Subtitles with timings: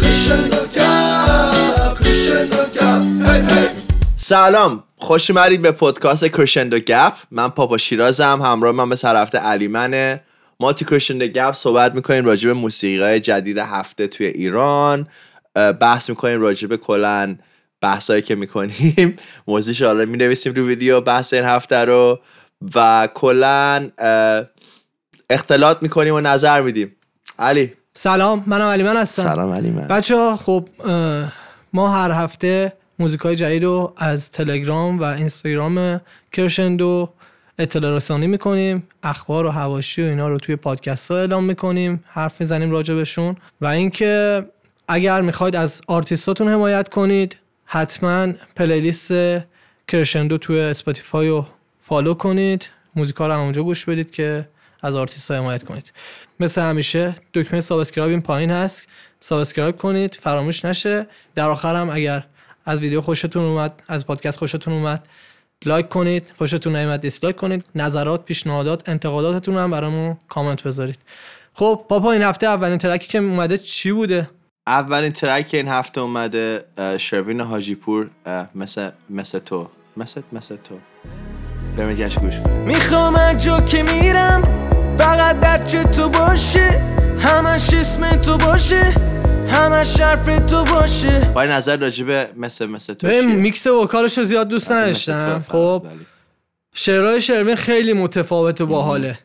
[0.00, 3.68] کرشندو گپ کرشندو گپ هی هی
[4.16, 7.12] سلام خوش اومدید به پادکست کرشندو گپ.
[7.30, 10.20] من پاپا شیرازم همراه من به هفته علی منه.
[10.60, 15.08] ما تو کرشندو گپ صحبت می‌کنیم راجع به موسیقی جدید هفته توی ایران.
[15.80, 17.38] بحث می‌کنیم راجع به کلن
[17.80, 19.16] بحثایی که می‌کنیم.
[19.48, 22.20] موضوعش حالا می‌نویسیم رو ویدیو بحث این هفته رو.
[22.74, 24.42] و کلا اه،
[25.30, 26.96] اختلاط می‌کنیم و نظر میدیم.
[27.38, 27.72] علی.
[27.94, 29.22] سلام منم علی من هستم.
[29.22, 29.88] سلام علی من.
[29.88, 30.68] بچه خب
[31.72, 36.00] ما هر هفته موزیک های جدید رو از تلگرام و اینستاگرام
[36.32, 37.10] کرشندو
[37.58, 38.88] اطلاع رسانی می‌کنیم.
[39.02, 42.04] اخبار و حواشی و اینا رو توی پادکست ها اعلام می‌کنیم.
[42.06, 44.44] حرف می‌زنیم راجبشون و اینکه
[44.88, 48.26] اگر می‌خواید از آرتیستاتون حمایت کنید حتما
[48.56, 49.12] playlist
[49.88, 51.46] کرشندو توی اسپاتیفای رو
[51.78, 52.70] follow کنید.
[52.96, 54.48] موزیکا رو اونجا گوش بدید که
[54.82, 55.92] از آرتیست ها حمایت کنید.
[56.40, 58.88] مثل همیشه دکمه subscribe این پایین هست.
[59.20, 61.06] subscribe کنید فراموش نشه.
[61.34, 62.26] در آخر هم اگر
[62.64, 65.08] از ویدیو خوشتون اومد از پادکست خوشتون اومد
[65.64, 66.32] like کنید.
[66.38, 67.66] خوشتون نیومد dislike کنید.
[67.74, 70.98] نظرات پیشنهادات انتقاداتتون هم برامون کامنت بذارید.
[71.54, 74.30] خب پاپا این هفته اولین track ی که اومده چی بوده؟
[74.66, 76.64] اولین track که این هفته اومده
[76.98, 78.10] شروین حاجی پور
[78.54, 79.70] مثل مثل تو.
[79.96, 80.78] مثل مثل تو.
[81.76, 82.34] بریم دیگه گوش
[82.66, 86.82] می‌خوام هر جا که میرم فقط در تو باشه
[87.18, 88.94] همش اسم تو باشه
[89.48, 94.24] همش حرف تو باشه با نظر راجبه مثل مثل تو به چیه؟ میکس وکالش رو
[94.24, 95.82] زیاد دوست نداشتم خب.
[95.84, 96.06] فقط، ولی.
[96.74, 99.18] شعرهای شروین خیلی متفاوت و باحاله.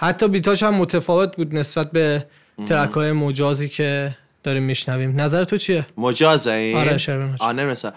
[0.00, 2.26] حتی بیتاش هم متفاوت بود نسبت به
[2.66, 5.20] track های مجازی که داریم میشنویم.
[5.20, 7.92] نظر تو چیه؟ مجازه این؟ آره، شروین نه مثلا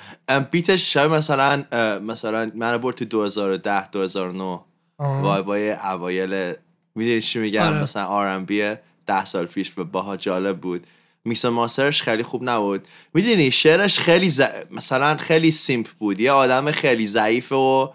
[0.52, 1.64] beat ش شاید مثلا
[2.02, 4.60] مثلا من برد تو 2010 2009
[4.98, 5.22] آه.
[5.22, 6.54] وای وای اوایل
[7.00, 7.84] می‌دونی چی میگم آره.
[7.84, 8.74] مثلا R&B
[9.08, 10.88] 10 سال پیش به باها جالب بود.
[11.26, 12.88] mix master ش خیلی خوب نبود.
[13.14, 14.42] می‌دونی شعرش خیلی ز...
[14.72, 16.20] مثلا خیلی simp بود.
[16.20, 17.94] یه آدم خیلی ضعیف و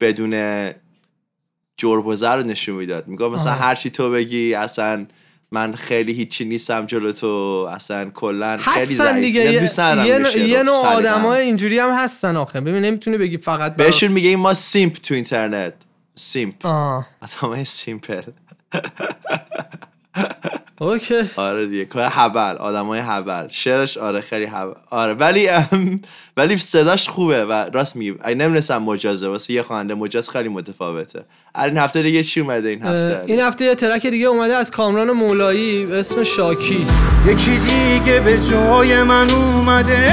[0.00, 0.70] بدون
[1.76, 3.08] جرب و زر رو نشون می‌داد.
[3.08, 3.58] میگه مثلا آه.
[3.58, 5.06] هر چی تو بگی اصلا
[5.50, 7.26] من خیلی هیچی نیستم جلو تو.
[7.72, 9.14] اصلا کلا خیلی ضعیف.
[9.16, 9.52] دیگه.
[9.52, 10.62] یه, دوست یه, نوع- یه.
[10.62, 10.74] نوع.
[10.76, 12.60] آدم های اینجوری هم هستن آخه.
[12.60, 15.74] ببین نمی‌تونی بگی فقط برا- بهشون میگه ما سیمپ تو اینترنت.
[16.14, 17.06] سیمپ آه.
[17.42, 18.22] آدم سیمپل.
[20.80, 21.30] اوکی.
[21.36, 25.48] آره دیگه که هبل آدمای هبل شعرش آره خیلی هبل آره ولی
[26.36, 28.14] ولی صداش خوبه و راست میگی.
[28.20, 31.24] اگه نمی‌رسم مجازه واسه یه خواننده مجاز خیلی متفاوته.
[31.54, 34.70] الان این هفته دیگه چی اومده این هفته؟ این هفته یه track دیگه اومده از
[34.70, 36.86] کامران مولایی به اسم شاکی.
[37.26, 40.12] یکی دیگه به جای من اومده.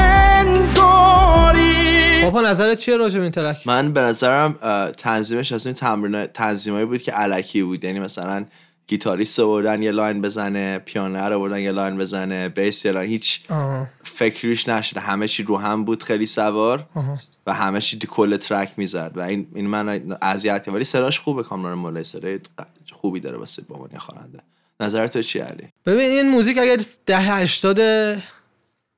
[2.21, 4.53] پاپا نظرت چیه راجع به این track؟ من به نظرم
[4.97, 8.45] تنظیمش از این تمرین تنظیمایی بود که الکی بود یعنی مثلا
[8.87, 13.09] گیتاریست رو بردن یه line بزنه پیانو رو بردن یه line بزنه bass یه line
[13.09, 13.89] هیچ آه.
[14.03, 16.85] فکریش نشده همه چی رو هم بود خیلی سوار.
[17.47, 20.67] و همه چی کل ترک می‌زد و این این من اذیت.
[20.67, 22.39] ولی صداش خوبه کامران مولای صدای
[22.91, 24.39] خوبی داره واسه با من خواننده
[24.79, 27.79] نظر تو چی علی ببین این موزیک اگر ده 80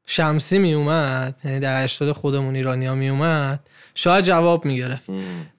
[0.05, 3.59] شمسی می اومد یعنی ده 80 خودمون ایرانی ها می اومد
[3.95, 5.09] شاید جواب می گرفت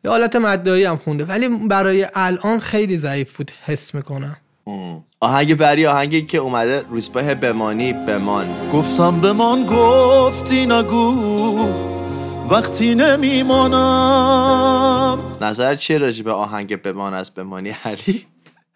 [0.04, 4.36] یه حالت مدایی هم خونده ولی برای الان خیلی ضعیف بود حس می‌کنم.
[5.20, 8.70] آهنگ بری آهنگی که اومده روزباه بمانی بمان.
[8.72, 11.68] گفتم به من گفتی نگو
[12.50, 13.76] وقتی نمیمانم.
[15.40, 18.26] نظر چیه راجع به آهنگ بمان از بمانی علی؟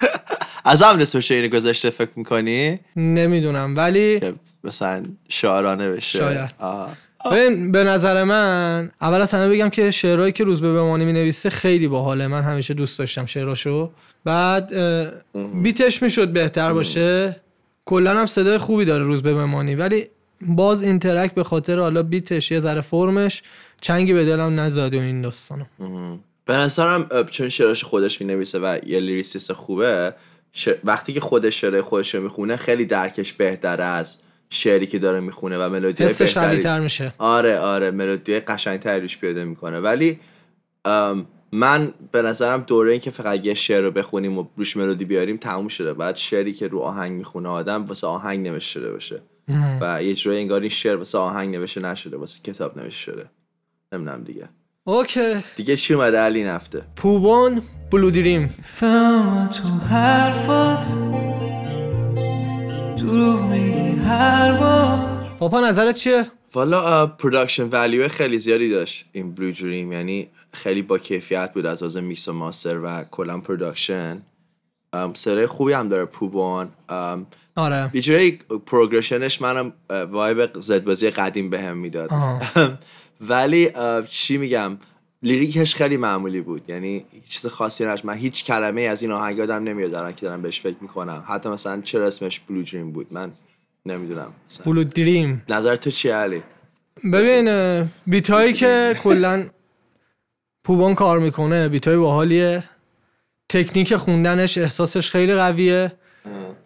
[0.64, 4.20] از هم نصف اینو گذاشته فکر می‌کنی؟ نمی‌دونم ولی
[4.64, 6.18] مثلا شاعرانه بشه.
[6.18, 6.50] شاید.
[6.58, 6.96] آه.
[7.32, 11.12] ببین به نظر من اول از همه بگم که شعرهایی که روز به بمانی می
[11.12, 12.26] نویسه خیلی باحاله.
[12.26, 13.90] من همیشه دوست داشتم شعراشو.
[14.24, 14.72] بعد
[15.62, 17.36] بیتش می‌شد بهتر باشه.
[17.84, 19.74] کلا هم صدای خوبی داره روز به بمانی.
[19.74, 20.06] ولی
[20.40, 23.42] باز این ترک به خاطر حالا بیتش یه ذره فرمش
[23.80, 25.64] چنگی به دلم نزاد و این داستانو.
[26.44, 30.14] به نظرم چون شعراش خودش می‌نویسه و یه لیریسیست خوبه
[30.84, 34.18] وقتی که خودش شعر خودش رو می‌خونه خیلی درکش بهتره از
[34.50, 37.14] شعری که داره می‌خونه و ملودی حسش قوی‌تر میشه.
[37.18, 39.80] آره آره ملودی قشنگتری روش پیاده می‌کنه.
[39.80, 40.20] ولی
[41.52, 45.36] من به نظرم دوره این که فقط یه شعر رو بخونیم و روش ملودی بیاریم
[45.36, 45.94] تموم شده.
[45.94, 49.22] بعد شعری که رو آهنگ می‌خونه آدم واسه آهنگ نوشته شده باشه.
[49.80, 53.24] و یه جوری انگار این شعر واسه آهنگ نوشته نشده واسه کتاب نوشته شده.
[53.92, 54.48] نمی‌دونم دیگه.
[54.84, 55.44] okay.
[55.56, 60.86] دیگه چی اومده؟ علی این هفته پوبون Blue Dream فهم تو حرفات.
[62.98, 64.98] دروغ میگی هر بار.
[65.38, 70.98] پاپا نظرت چیه؟ والا production value خیلی زیادی داشت این Blue Dream یعنی خیلی با
[70.98, 74.22] کیفیت بود از لحاظ میکس و master و کلا production
[74.92, 77.90] ام، صدای خوبی هم داره پوبون ام، آره.
[77.92, 79.72] یه جوری پروگرشنش منم
[80.10, 82.12] وایب زدبازی قدیم بهم می‌داد.
[82.12, 82.40] آها.
[83.30, 83.70] ولی
[84.08, 84.78] چی میگم؟
[85.22, 86.62] لیریکش خیلی معمولی بود.
[86.68, 90.42] یعنی چیز خاصی نش من هیچ کلمه از این آهنگ یادم نمیاد الان که دارم
[90.42, 91.24] بهش فکر می‌کنم.
[91.28, 93.32] حتی مثلا چرا اسمش بلو دریم بود؟ من
[93.86, 94.32] نمی‌دونم.
[94.64, 96.42] بلو دریم نظر تو چیه علی؟
[97.12, 99.46] ببین اه، بیت هایی که کلا
[100.64, 102.64] پوبون کار می‌کنه beat های باحالیه.
[103.48, 105.92] تکنیک خوندنش احساسش خیلی قویه.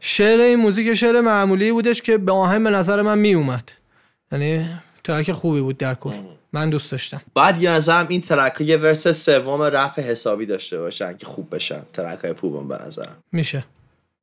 [0.00, 3.70] شعر این موزیک شعر معمولی بودش که به آهنگ به نظر من میومد
[4.32, 4.68] یعنی
[5.04, 6.12] track خوبی بود در کل.
[6.52, 7.22] من دوست داشتم.
[7.34, 11.82] بعد به نظرم این track یه verse سوم درست حسابی داشته باشن که خوب بشن.
[11.92, 13.16] track های پوبون به نظرم.
[13.32, 13.64] میشه.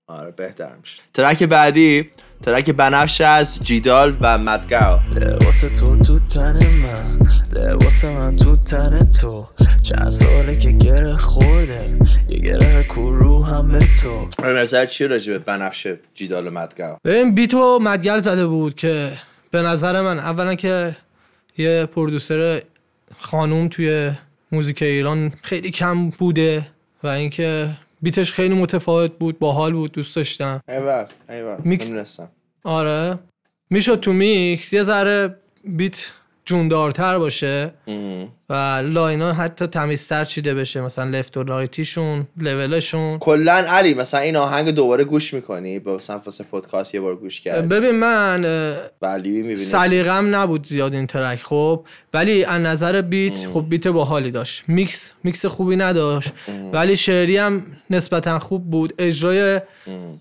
[0.07, 1.01] آره بهتر میشه.
[1.13, 2.09] track بعدی
[2.43, 4.99] track بنفش از جیدال و مدگل.
[5.15, 7.19] لباس تو تو تن من
[7.53, 9.47] لباس من تو تن تو.
[9.83, 11.97] چند ساله که گره خورده
[12.29, 14.27] یه گره کور هم به تو.
[14.41, 18.75] به نظر چی راجع به بنفش جیدال و مدگل؟ ببین beat و مدگل زده بود
[18.75, 19.11] که
[19.51, 20.95] به نظر من اولا که
[21.57, 22.61] یه producer
[23.17, 24.11] خانوم توی
[24.51, 26.67] موزیک ایران خیلی کم بوده
[27.03, 27.69] و اینکه
[28.01, 30.61] beat ش خیلی متفاوت بود باحال بود دوست داشتم.
[30.69, 32.19] ایول ایول mix-.
[32.63, 33.19] آره.
[33.69, 36.11] می‌شد تو میکس یه ذره beat
[36.45, 37.73] جوندارتر باشه.
[38.49, 43.53] و line ا حتی تمیزتر چیده بشه مثلا left و right یشون level شون کلا
[43.53, 47.67] علی مثلا این آهنگ دوباره گوش می‌کنی؟ با مثلا واسه پادکست یه بار گوش کردی.
[47.67, 48.45] ببین من
[49.57, 51.85] سلیقم نبود زیاد این track خب.
[52.13, 54.63] ولی از نظر beat خب beat باحالی داشت.
[54.67, 56.31] mix mix خوبی نداشت.
[56.73, 58.93] ولی شعری هم نسبتا خوب بود.
[58.97, 59.61] اجرای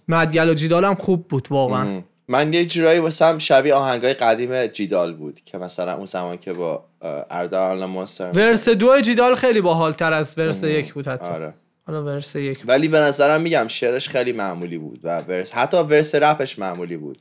[0.08, 2.02] مدگل و جیدال هم خوب بود واقعا.
[2.28, 6.52] من یه جورایی واسه هم شبیه آهنگای قدیم جیدال بود که مثلا اون زمان که
[6.52, 6.87] با
[7.30, 11.26] اردال ماستر ورس دو جیدال خیلی باحال تر از ورس یک بود حتی.
[11.26, 11.54] آره.
[11.86, 12.62] حالا ورس یک.
[12.66, 17.18] ولی به نظرم میگم شعرش خیلی معمولی بود و ورس حتی ورس رپش معمولی بود.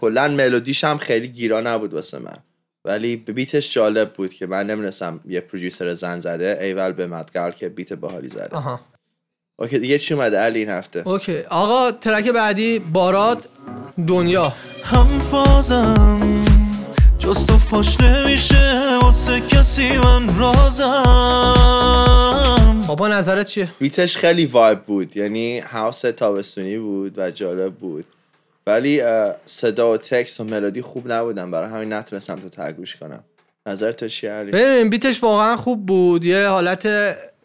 [0.00, 2.36] کلا ملودیش هم خیلی گیرا نبود واسه من.
[2.84, 7.68] ولی بیتش جالب بود که من نمی‌دونستم یه پروژیسر زن زده ایول به مدگال که
[7.68, 8.56] بیت باحالی زده.
[8.56, 8.80] آها.
[9.58, 11.08] okay دیگه چی اومده؟ علی این هفته.
[11.08, 11.38] okay.
[11.38, 13.48] آقا track بعدی باراد
[14.08, 14.52] دنیا.
[14.82, 16.45] هم فازم
[17.26, 20.84] جز تو فاش نمیشه واسه کسی من رازم.
[22.88, 25.16] بابا نظرت چیه؟ beat ش خیلی vibe بود.
[25.16, 28.04] یعنی house تابستونی بود و جالب بود.
[28.66, 29.02] ولی
[29.46, 31.50] صدا و text و ملودی خوب نبودن.
[31.50, 33.24] برای همین نتونستم تا ته گوش کنم.
[33.66, 36.24] نظر تو چیه علی؟ ببین beat ش واقعا خوب بود.
[36.24, 36.86] یه حالت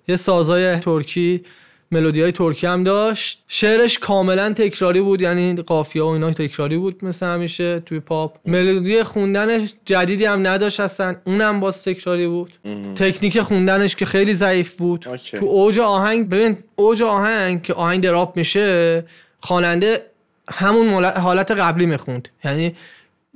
[0.07, 1.43] یه سازای ترکی.
[1.91, 3.43] ملودی های ترکی هم داشت.
[3.47, 8.37] شعرش کاملا تکراری بود یعنی قافیه و اینا تکراری بود مثل همیشه توی پاپ.
[8.45, 12.51] ملودی خوندنش جدیدی هم نداشت اصلا اونم باز تکراری بود.
[12.95, 15.07] تکنیک خوندنش که خیلی ضعیف بود.
[15.07, 15.37] اوکی.
[15.37, 19.05] تو اوج آهنگ ببین اوج آهنگ که آهنگ دراپ میشه
[19.39, 20.05] خواننده
[20.49, 22.29] همون حالت قبلی می‌خوند.
[22.45, 22.75] یعنی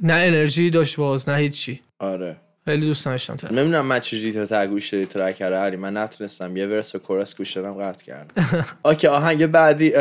[0.01, 1.81] نه انرژی داشت باز نه هیچی.
[1.99, 2.37] آره.
[2.65, 3.51] خیلی دوست داشتم ترک.
[3.51, 6.57] نمی‌دونم من چجوری تو تگوش دادی ترک علی من نتونستم.
[6.57, 8.43] یه ورس و کورس گوش دادم قطع کردم.
[8.85, 9.93] اوکی آهنگ بعدی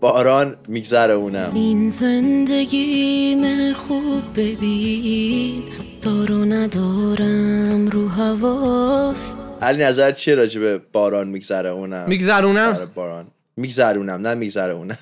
[0.00, 1.50] باران میگذره اونم.
[1.54, 5.62] این زندگیم خوب ببین.
[6.02, 12.86] دار و ندارم رو هواست علی نظر چیه راجع به باران میگذره اونم؟ میگذرونم آره
[12.86, 13.26] باران.
[13.56, 14.98] میگذرونم نه میگذرونم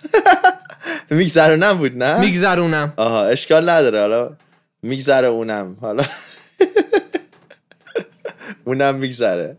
[1.10, 4.30] میگذرونم بود نه؟ میگذرونم آها اشکال نداره حالا
[4.84, 5.76] میگذره اونم.
[5.80, 6.04] حالا
[8.64, 9.56] اونم میگذره.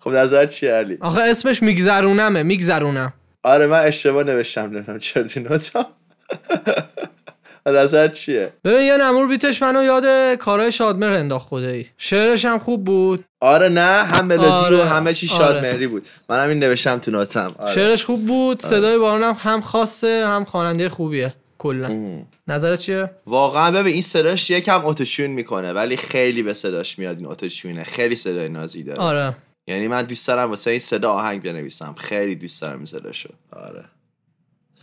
[0.00, 3.12] خب نظر چیه علی؟ آخه اسمش میگذرونمه میگذرونم.
[3.42, 5.86] آره من اشتباه نوشتم نمی‌دونم چرا تو نوتم.
[7.66, 11.88] نظر چیه؟ ببین یه نمور بیتش منو یاد کارهای شادمهر انداخت خدایی.
[11.98, 13.24] شعرش هم خوب بود.
[13.40, 15.60] آره نه هم ملودی آره، و همه چی آره.
[15.60, 16.06] مهری بود.
[16.28, 17.46] من همین نوشتم تو نوتم.
[17.58, 17.74] آره.
[17.74, 21.34] شعرش خوب بود صدای بارونم هم خاصه هم خواننده خوبیه.
[21.58, 22.22] کلا.
[22.48, 27.26] نظرت چیه؟ واقعا ببین این صداش یکم اتوچون می‌کنه ولی خیلی به صداش میاد این
[27.26, 28.98] اتوچونه خیلی صدای نازی داره.
[29.00, 29.36] آره.
[29.66, 31.94] یعنی من دوست دارم واسه این صدا آهنگ بنویسم.
[31.98, 33.84] خیلی دوست دارم این صداشو آره.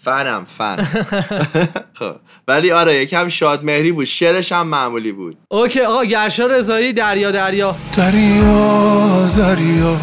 [0.01, 0.75] فنم فن.
[1.99, 2.15] خب.
[2.47, 4.05] ولی آره یکم شاد مهری بود.
[4.05, 5.37] شعرش هم معمولی بود.
[5.47, 7.75] اوکی آقا گرشا رضایی دریا دریا.
[7.97, 9.97] دریا دریا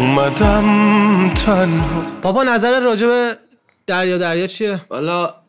[0.00, 2.02] اومدم تنها.
[2.22, 3.36] بابا نظر راجع به
[3.86, 5.43] دریا دریا چیه؟ حالا اه،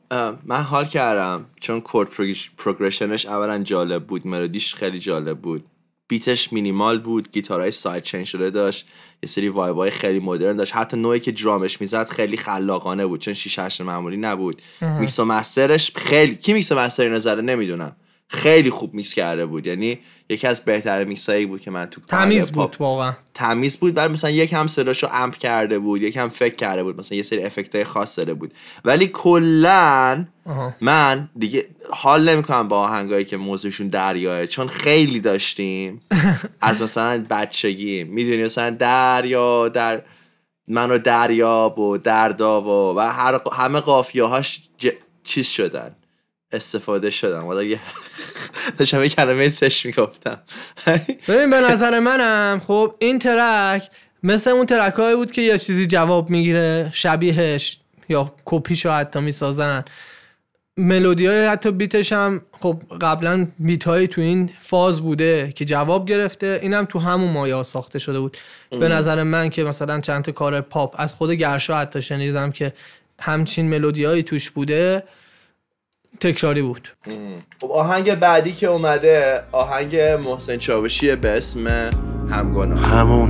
[0.45, 2.09] من حال کردم چون chord
[2.57, 5.63] progression ش اولا جالب بود ملودیش خیلی جالب بود.
[6.07, 8.87] beat ش minimal بود گیتارهای side chain شده داشت
[9.23, 10.75] یه سری vibe ای خیلی مدرن داشت.
[10.75, 14.61] حتی نوعی که درامش می‌زد خیلی خلاقانه بود چون 6 8 معمولی نبود.
[14.81, 17.95] میکس و master ش خیلی کی میکس و master اینو زده نمی‌دونم.
[18.27, 19.67] خیلی خوب میکس کرده بود.
[19.67, 23.13] یعنی یکی از بهترین میکسایی بود که من تو تمیز پاپ- بود واقعا.
[23.33, 26.99] تمیز بود ولی مثلا یک هم صداشو amp کرده بود یک هم فکر کرده بود
[26.99, 28.53] مثلا یه سری effect خاص داده بود.
[28.85, 30.25] ولی کلا.
[30.81, 36.01] من دیگه حال نمی‌کنم با آهنگایی که موضوعشون دریاه چون خیلی داشتیم.
[36.61, 40.01] از مثلا بچگی می‌دونی مثلا دریا در
[40.67, 44.89] منو دریاب و درداب و, و هر همه قافیه هاش ج...
[45.23, 45.95] چیز شدن.
[46.51, 47.79] استفاده شدن حالا یه
[48.77, 50.39] داشتم یه کلمه سش می‌گفتم.
[51.27, 53.89] ببین به نظر منم خب این ترک
[54.23, 59.83] مثل اون ترک هایی بود که یه چیزی جواب می‌گیره شبیهش یا کپیشو حتی می‌سازن.
[60.77, 66.05] ملودی های حتی بیتش هم خب قبلا بیت هایی تو این فاز بوده که جواب
[66.05, 66.59] گرفته.
[66.61, 68.37] اینم تو همون مایه ساخته شده بود.
[68.69, 72.73] به نظر من که مثلا چند تا کار پاپ از خود گرشا حتی شنیدم که
[73.19, 75.03] همچین ملودی هایی توش بوده.
[76.19, 76.87] تکراری بود.
[77.61, 81.67] خب آهنگ بعدی که اومده آهنگ محسن چاوشیه به اسم
[82.29, 83.29] همگناه همون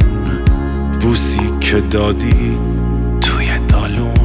[1.02, 2.60] بوسی که دادی
[3.22, 4.16] توی دالون.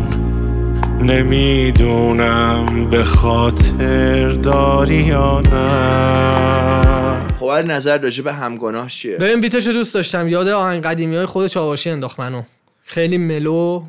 [1.03, 7.35] نمی‌دونم به خاطر داری یا نه.
[7.41, 10.29] خب هر نظر راجع به همگناه چیه؟ ببین بیتش رو دوست داشتم.
[10.29, 12.43] یاد آهنگ قدیمی های خود چاوشی انداخت منو.
[12.85, 13.83] خیلی ملو.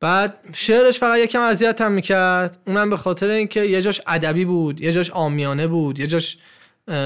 [0.00, 2.58] بعد شعرش فقط یکم اذیت هم می‌کرد.
[2.66, 6.38] اونم به خاطر اینکه یه جاش ادبی بود یه جاش آمیانه بود یه جاش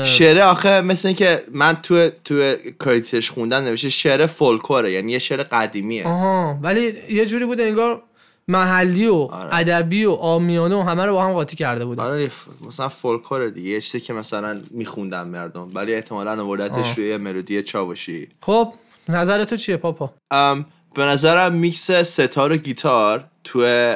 [0.04, 5.18] شعر آخه مثل اینکه من تو تو credit ش خوندم نوشته شعر فولکلوره یعنی یه
[5.18, 6.06] شعر قدیمیه.
[6.06, 8.02] آها ولی یه جوری بود انگار
[8.48, 12.30] محلی و ادبی و عامیانه و همه رو با هم قاطی کرده بود آره
[12.68, 18.28] مثلا فولکلوره دیگه یه چیزی که مثلا میخوندن مردم ولی احتمالا آوردتش روی ملودی چاوشی.
[18.42, 18.74] خب
[19.08, 23.94] نظر تو چیه پاپا؟ ام، به نظرم میکس ستار و گیتار تو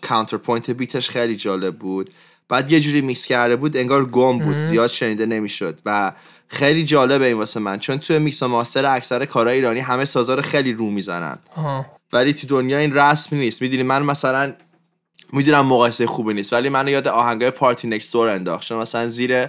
[0.00, 2.10] counterpoint beat ش خیلی جالب بود.
[2.48, 6.12] بعد یه جوری میکس کرده بود انگار گم بود زیاد شنیده نمی‌شد و
[6.48, 7.78] خیلی جالبه این واسه من.
[7.78, 11.38] چون تو میکس و master اکثر کارهای ایرانی همه سازا رو خیلی رو می‌زنن.
[12.12, 13.62] ولی تو دنیا این رسم نیست.
[13.62, 14.52] می‌دونی من مثلا
[15.32, 18.68] می‌دونم مقایسه خوبی نیست ولی منو یاد آهنگای PartyNextDoor انداخت.
[18.68, 19.46] چون مثلا زیر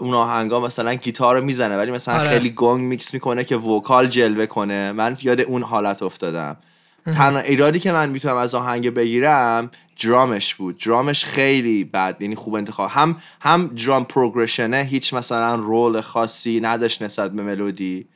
[0.00, 2.28] اون آهنگا مثلا گیتار رو می‌زنه ولی مثلا آره.
[2.28, 4.92] خیلی گنگ میکس می‌کنه که vocal جلوه کنه.
[4.92, 6.56] من یاد اون حالت افتادم.
[7.06, 9.70] تنها ایرادی که من می‌تونم از آهنگ بگیرم
[10.04, 10.78] درامش بود.
[10.78, 12.90] درامش خیلی بد یعنی خوب انتخاب.
[12.90, 18.06] هم هم drum progression ه هیچ مثلا role خاصی نداشت نسبت به ملودی.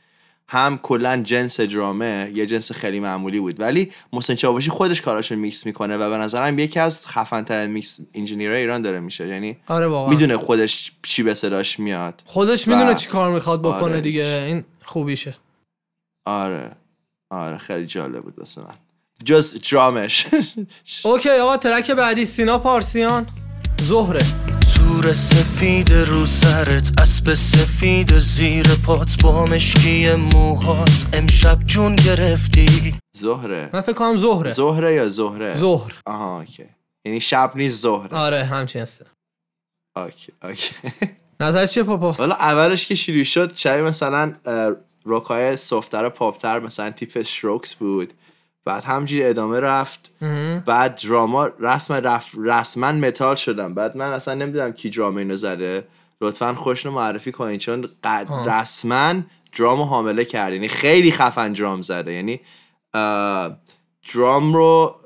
[0.48, 3.60] هم کلا جنس درامه یه جنس خیلی معمولی بود.
[3.60, 8.00] ولی محسن چاوشی خودش کاراشو میکس می‌کنه و به نظرم یکی از خفن ترین mix
[8.14, 9.28] engineer های ایران داره میشه.
[9.28, 12.22] یعنی آره می‌دونه خودش چی به صداش میاد.
[12.26, 14.00] خودش و- می‌دونه چی کار می‌خواد بکنه آره.
[14.00, 14.44] دیگه.
[14.46, 15.36] این خوبیشه.
[16.24, 16.70] آره.
[17.30, 18.74] آره خیلی جالب بود واسه من.
[19.24, 20.26] جز درامش.
[21.04, 22.26] okay آقا track بعدی.
[22.26, 23.26] سینا پارسیان.
[23.80, 24.22] زهره
[24.76, 32.94] تور سفید رو سرت اسب سفید زیر پات با مشکی موهات امشب جون گرفتی.
[33.16, 36.64] زهره من فکر کنم زهره زهره یا زهره زهر آها okay.
[37.04, 39.06] یعنی شب نیست زهره آره همچین هسته
[39.96, 40.74] okay okay.
[41.40, 44.34] نظر چیه پاپا؟ حالا اولش که شروع شد شبیه مثلا
[45.04, 48.14] روکای سفتر و پاپتر مثلا تیپ شروکس بود.
[48.64, 50.10] بعد همجوری ادامه رفت.
[50.66, 52.30] بعد دراما رسم رف...
[52.44, 53.74] رسما متال شدم.
[53.74, 55.84] بعد من اصلا نمی‌دونم کی درام اینو زده.
[56.20, 58.28] لطفا خوشنو معرفی کنین چون قد...
[58.46, 59.14] رسما
[59.58, 60.52] درامو حامله کرد.
[60.52, 62.12] یعنی خیلی خفن درام زده.
[62.12, 62.40] یعنی
[64.14, 64.96] درام رو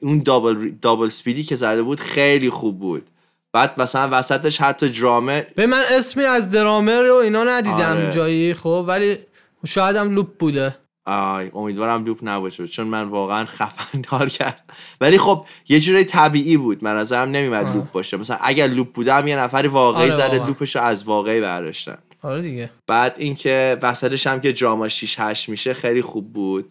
[0.00, 3.06] اون دابل دابل سپیدی که زده بود خیلی خوب بود.
[3.52, 8.10] بعد مثلا وسطش حتی درامه به من اسمی از درامر رو اینا ندیدم آره.
[8.10, 9.18] جایی خب ولی
[9.66, 10.76] شاید هم loop بوده.
[11.08, 16.84] امیدوارم loop نباشه چون من واقعا خفن حال کردم ولی خب یه جوری طبیعی بود.
[16.84, 18.16] من نظرم نمیومد loop باشه.
[18.16, 20.46] مثلا اگر loop بودم یه نفری واقعی آره، زده.
[20.46, 21.98] loop ش رو از واقعی برداشتن.
[22.22, 22.70] آره دیگه.
[22.86, 26.70] بعد اینکه وسطش هم که دراما 6 8 میشه خیلی خوب بود.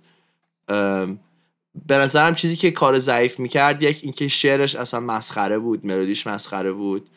[1.85, 6.71] به نظرم چیزی که کار ضعیف می‌کرد یک اینکه شعرش اصلا مسخره بود ملودیش مسخره
[6.71, 7.09] بود.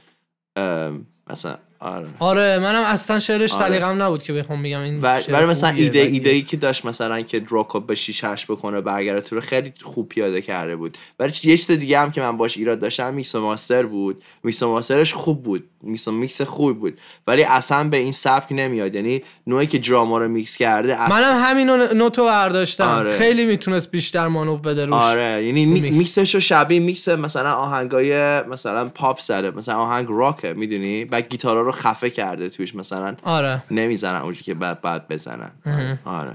[1.31, 2.07] مثلا آره.
[2.19, 3.65] آره منم اصلا شعرش آره.
[3.69, 4.81] سلیقم نبود که بخوام بگم.
[4.81, 8.81] این برای مثلا ایده ایده ای که داشت مثلا که دراپو به 6 8 بکنه
[8.81, 10.99] برگرده تو رو خیلی خوب پیاده کرده بود.
[11.19, 14.23] ولی یه چیز دیگه هم که من باش ایراد داشتم mix master بود.
[14.45, 15.65] mix masterش خوب بود.
[15.83, 16.99] mix mix خوب بود.
[17.27, 18.95] ولی اصلا به این سبک نمیاد.
[18.95, 22.85] یعنی نوعی که درام‌ها رو میکس کرده اصلا منم همین نوتو برداشتم.
[22.85, 23.13] آره.
[23.13, 24.95] خیلی می‌تونست بیشتر مانو بده روش.
[24.95, 25.45] آره.
[25.45, 25.97] یعنی می- mix.
[25.97, 31.63] mixش رو شبیه میکس مثلا آهنگای مثلا پاپ زده مثلا آهنگ rockه می‌دونی؟ بعد گیتارا
[31.63, 33.63] رو خفه کرده توش مثلا آره.
[33.71, 35.51] نمی‌زنن اونجوری که بعد بعد بزنن.
[35.67, 35.99] آره.
[36.05, 36.35] آره.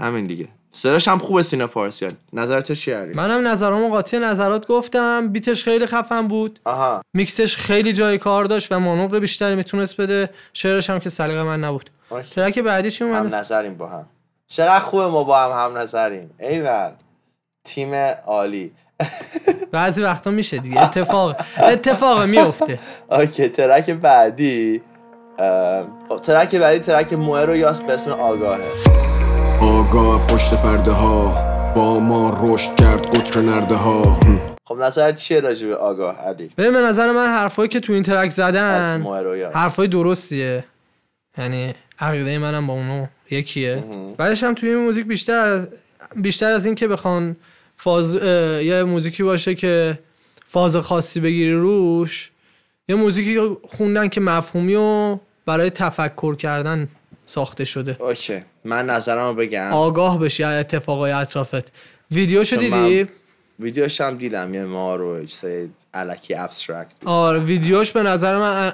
[0.00, 0.48] همین دیگه.
[0.72, 2.12] صداش هم خوبه سینا پارسیان.
[2.32, 5.28] نظر تو چیه علی؟ منم نظرامو قاطی نظرات گفتم.
[5.28, 6.58] beatش خیلی خفن بود.
[6.64, 7.02] آها.
[7.14, 10.30] mixش خیلی جای کار داشت و مانور بیشتری می‌تونست بده.
[10.52, 11.90] شعرش هم که سلیقه من نبود.
[12.34, 14.06] track بعدی چی هم اومده هم نظریم با هم.
[14.46, 16.30] چقدر خوبه ما با هم هم نظریم.
[16.38, 16.90] ایول.
[17.64, 17.94] تیم
[18.26, 18.72] عالی.
[19.72, 20.82] بعضی وقتا میشه دیگه.
[20.82, 22.78] اتفاق اتفاق میفته.
[23.10, 24.82] okay track بعدی.
[26.08, 28.60] خب، ترک بعدی ترک موه رو یاس به اسم آگاهه.
[29.60, 34.20] آگاه پشت پرده ها با ما رشد کرد قطر نرده ها.
[34.64, 38.30] خب نظر چیه راجع به آگاه علی؟ به نظر من حرفایی که تو این ترک
[38.30, 39.56] زدن موه رو یاس.
[39.56, 40.64] حرفای درستیه.
[41.38, 43.84] یعنی عقیده منم با اونو یکیه.
[44.16, 45.70] بعدش هم توی این موزیک بیشتر از
[46.16, 47.36] بیشتر از این که بخوان
[47.82, 48.14] فاز
[48.64, 49.98] یه موزیکی باشه که
[50.46, 52.30] فاز خاصی بگیری روش
[52.88, 56.88] یه موزیکی خوندن که مفهومی و برای تفکر کردن
[57.24, 57.96] ساخته شده.
[58.00, 58.42] okay.
[58.64, 59.70] من نظرم رو بگم.
[59.72, 61.72] آگاه بشی از اتفاقای اطرافت.
[62.10, 63.10] ویدیوشو چون دیدی؟
[63.60, 68.72] ویدیوش هم دیدم یه ما رو چیزای الکی abstract آره ویدیوش به نظر من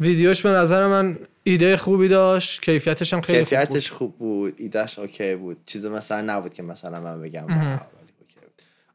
[0.00, 2.62] ویدیوش به نظر من ایده خوبی داشت.
[2.62, 3.58] کیفیتش هم خیلی خوب بود.
[3.58, 4.54] کیفیتش خوب بود.
[4.56, 5.56] ایدهش okay بود.
[5.66, 7.46] چیز مثلا نبود که مثلا من بگم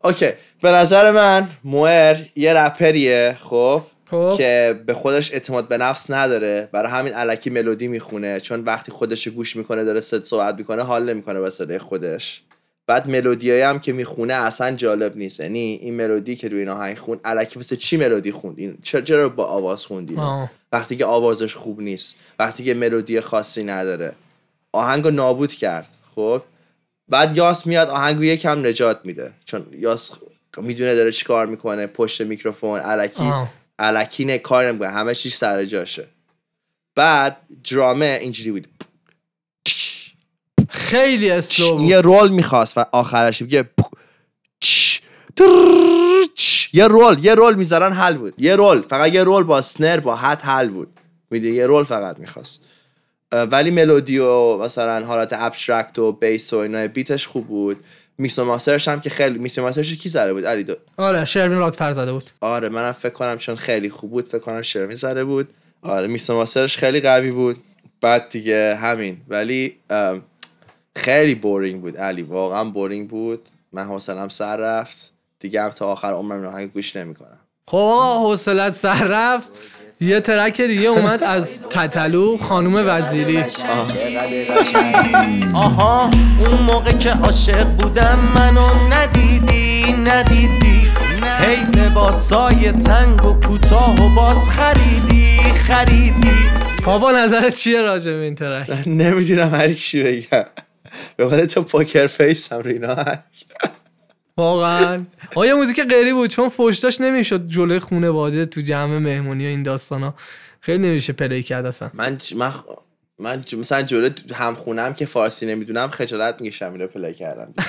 [0.08, 4.34] اوکی به نظر من موئر یه رپریه خب خب.
[4.38, 6.70] که به خودش اعتماد به نفس نداره.
[6.72, 11.10] برای همین علکی ملودی می‌خونه چون وقتی خودش گوش می‌کنه داره صد صحبت می‌کنه حال
[11.14, 12.42] نمی‌کنه با صدای خودش.
[12.88, 15.40] بعد ملودیایی هم که می‌خونه اصلا جالب نیست.
[15.40, 19.02] یعنی این ملودی که روی این آهنگ خون علکی واسه چی ملودی خوند؟ این چرا
[19.02, 20.18] چرا با آواز خوندی.
[20.72, 24.14] وقتی که آوازش خوب نیست وقتی که ملودی خاصی نداره.
[24.72, 26.42] آهنگو نابود کرد خب؟
[27.10, 29.34] بعد یاس میاد آهنگو یکم نجات میده.
[29.46, 30.12] چون یاس
[30.58, 33.50] می‌دونه داره چیکار می‌کنه پشت میکروفون علکی آه.
[33.80, 34.90] علکی نه کار نمی‌کنه.
[34.90, 36.08] همه چیز سر جاشه.
[36.96, 37.38] بعد
[37.72, 38.68] درامه اینجوری بود.
[40.70, 43.70] خیلی اسلو یه رول می‌خواست و آخرش یه
[46.74, 48.34] یه رول یه رول می‌ذارن حل بود.
[48.38, 51.00] یه رول فقط یه رول با سنر با حد حل بود.
[51.32, 52.64] می‌دونی؟ یه role فقط می‌خواست.
[53.32, 57.78] ولی ملودی و مثلا حالت abstract و bass و اینا beatش خوب بود.
[58.18, 61.94] mix masterش هم که خیلی mix masterش کی زده بود؟ علی دو آره شروین رادفر
[61.94, 62.32] زده بود.
[62.42, 65.50] آره منم فکر کنم چون خیلی خوب بود فکر کنم شروین زده بود.
[65.82, 67.58] آره mix masterش خیلی قوی بود.
[68.02, 69.18] بعد دیگه همین.
[69.28, 69.78] ولی
[70.96, 72.22] خیلی boring بود علی.
[72.22, 73.42] واقعا boring بود.
[73.72, 75.13] من حوصلم سر رفت.
[75.40, 77.40] دیگه هم تا آخر عمرم آهنگ گوش نمی‌کنم.
[77.68, 79.52] خب حوصلت سر رفت.
[80.00, 83.44] یه ترک دیگه اومد از تتلو خانوم وزیری.
[85.56, 90.92] آها اون موقع که عاشق بودم منو ندیدی ندیدی.
[91.40, 96.38] هی لباسای تنگ و کوتاه و باز خریدی خریدی.
[96.84, 100.46] پاپا نظرت چیه راجع به این ترک؟ نمی‌دونم هر چی بگم.
[101.18, 102.96] به خاطر تو پوکر فیس هم رینا
[104.38, 105.04] واقعا.
[105.36, 109.63] آیا موزیک غیری بود چون فوشتاش نمی‌شد جلوی خونه واده تو جمع مهمونی و این
[109.63, 110.13] داستانا.
[110.62, 111.89] خیلی نمیشه پلی کرد اصلا.
[111.93, 112.80] من ج- من خ-
[113.19, 117.54] من ج- مثلا جلو هم خونم که فارسی نمی‌دونم خجالت می‌کشم اینو پلی کردم.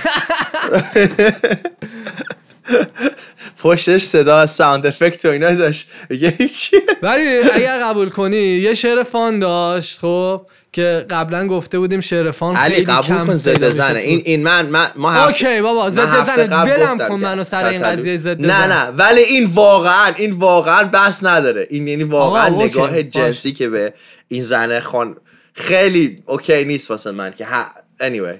[3.62, 9.02] پشتش صدا ساوند افکت و اینا داشت میگه چی ولی اگر قبول کنی یه شعر
[9.02, 13.98] فان داشت خب که قبلا گفته بودیم شعر فان علی خیلی قبول کن پیدا زنه.
[13.98, 17.83] این این من, من ما هفته- اوکی بابا هفته زنه گفتم کن منو سر این.
[17.83, 18.66] قضیه ضد نه.
[18.66, 23.02] نه ولی این واقعا این واقعا بحث نداره این یعنی واقعا نگاه.
[23.02, 23.94] جنسی که به
[24.28, 25.16] این زنه خان
[25.54, 27.64] خیلی اوکی نیست واسه من که ها
[28.00, 28.37] anyway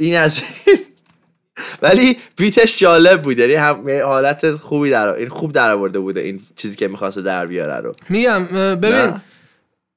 [0.00, 0.76] این از این.
[1.82, 3.38] ولی بیتش جالب بود.
[3.38, 7.46] یعنی هم حالت خوبی در این خوب در آورده بوده این چیزی که می‌خواست در
[7.46, 7.92] بیاره رو.
[8.08, 8.44] میگم
[8.76, 9.20] ببین نه.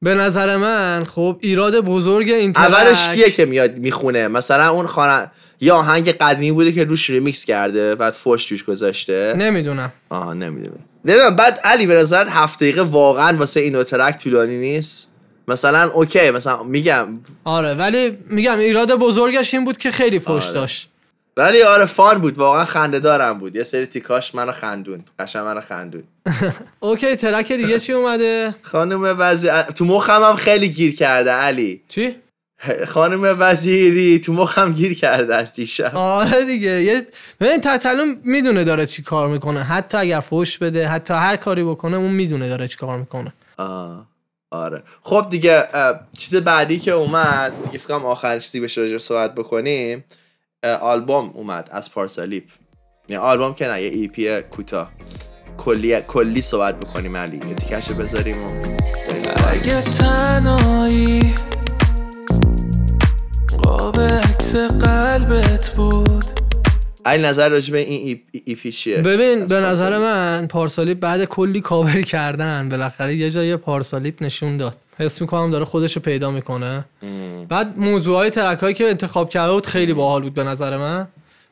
[0.02, 4.28] به نظر من خب ایراد بزرگ این ترک اولش کیه که میاد می‌خونه.
[4.28, 9.36] مثلا اون خانه یه آهنگ قدیمی بوده که روش ریمیکس کرده بعد فوش توش گذاشته.
[9.38, 9.94] نمی‌دونم.
[10.10, 10.80] آها نمی‌دونم.
[11.06, 15.16] نمی‌دونم بعد علی به نظر هفت دقیقه واقعا واسه این track طولانی نیست.
[15.48, 17.08] مثلا okay مثلا میگم.
[17.44, 20.54] آره ولی میگم ایراد بزرگش این بود که خیلی فوش آره.
[20.54, 20.90] داشت.
[21.38, 22.38] ولی آره fun بود.
[22.38, 23.56] واقعا خنده دارم بود.
[23.56, 25.10] یه سری تیکاش منو خندوند.
[25.20, 26.08] قشنگ منو خندوند.
[26.80, 31.82] okay track دیگه چی اومده؟ خانم وزیر تو مخم هم خیلی گیر کرده علی.
[31.88, 32.16] چی؟
[32.88, 35.92] خانم وزیری تو مخم گیر کرده از دیشب.
[35.96, 36.70] آره دیگه.
[36.84, 37.08] یه
[37.40, 39.64] ببین تتلو می‌دونه داره چی کار می‌کنه.
[39.64, 43.34] حتی اگر فوش بده حتی هر کاری بکنه اون می‌دونه داره چی کار می‌کنه.
[43.58, 44.06] آه.
[44.52, 44.84] آره.
[45.02, 45.68] خب دیگه
[46.18, 50.04] چیز بعدی که اومد دیگه فکر کنم آخرین چیزی بشه صحبت بکنیم.
[50.64, 52.44] آلبوم اومد از پارسالیپ
[53.10, 54.92] یعنی آلبوم که نه یه ایپی کوتاه.
[55.58, 57.38] کلی کلی صحبت بکنیم علی.
[57.38, 58.50] یه تیکش بذاریم و.
[59.52, 61.36] اگه تنهایی
[63.50, 66.26] خواب عکس قلبت بود.
[67.06, 69.98] علی نظر راجع به این ای, ای پی چیه؟ ببین به نظر.
[69.98, 72.70] من پارسالیپ بعد کلی کاور کردن.
[72.70, 74.78] بالاخره یه جای پارسالیپ نشون داد.
[75.00, 76.86] حس می‌کنم داره خودش رو پیدا می‌کنه.
[77.50, 81.08] بعد موضوع های ترک هایی که انتخاب کرده بود خیلی باحال بود به نظر من.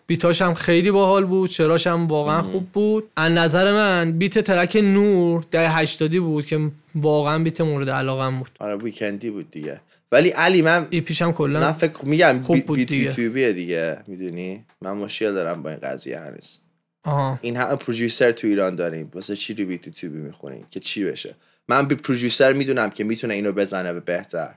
[0.07, 3.09] بیتاش هم خیلی باحال بود چراش هم واقعا خوب بود.
[3.15, 8.49] از نظر من بیت ترک نور ده 80 بود که واقعا بیت مورد علاقم بود.
[8.59, 9.81] آره ویکندی بود دیگه.
[10.11, 13.05] ولی علی من ای پیش هم من کلا فکر میگم خوب بود بی دیگه.
[13.05, 16.59] یوتیوبیه دیگه می‌دونی؟ من مشکل دارم با این قضیه هنوز.
[17.03, 17.39] آها.
[17.41, 19.11] این همه پروژیسر تو ایران داریم.
[19.13, 21.35] واسه چی رو بیت یوتیوبی می‌خونیم که چی بشه؟
[21.69, 24.55] من بی پروژیسر می‌دونم که می‌تونه اینو بزنه به بهتر.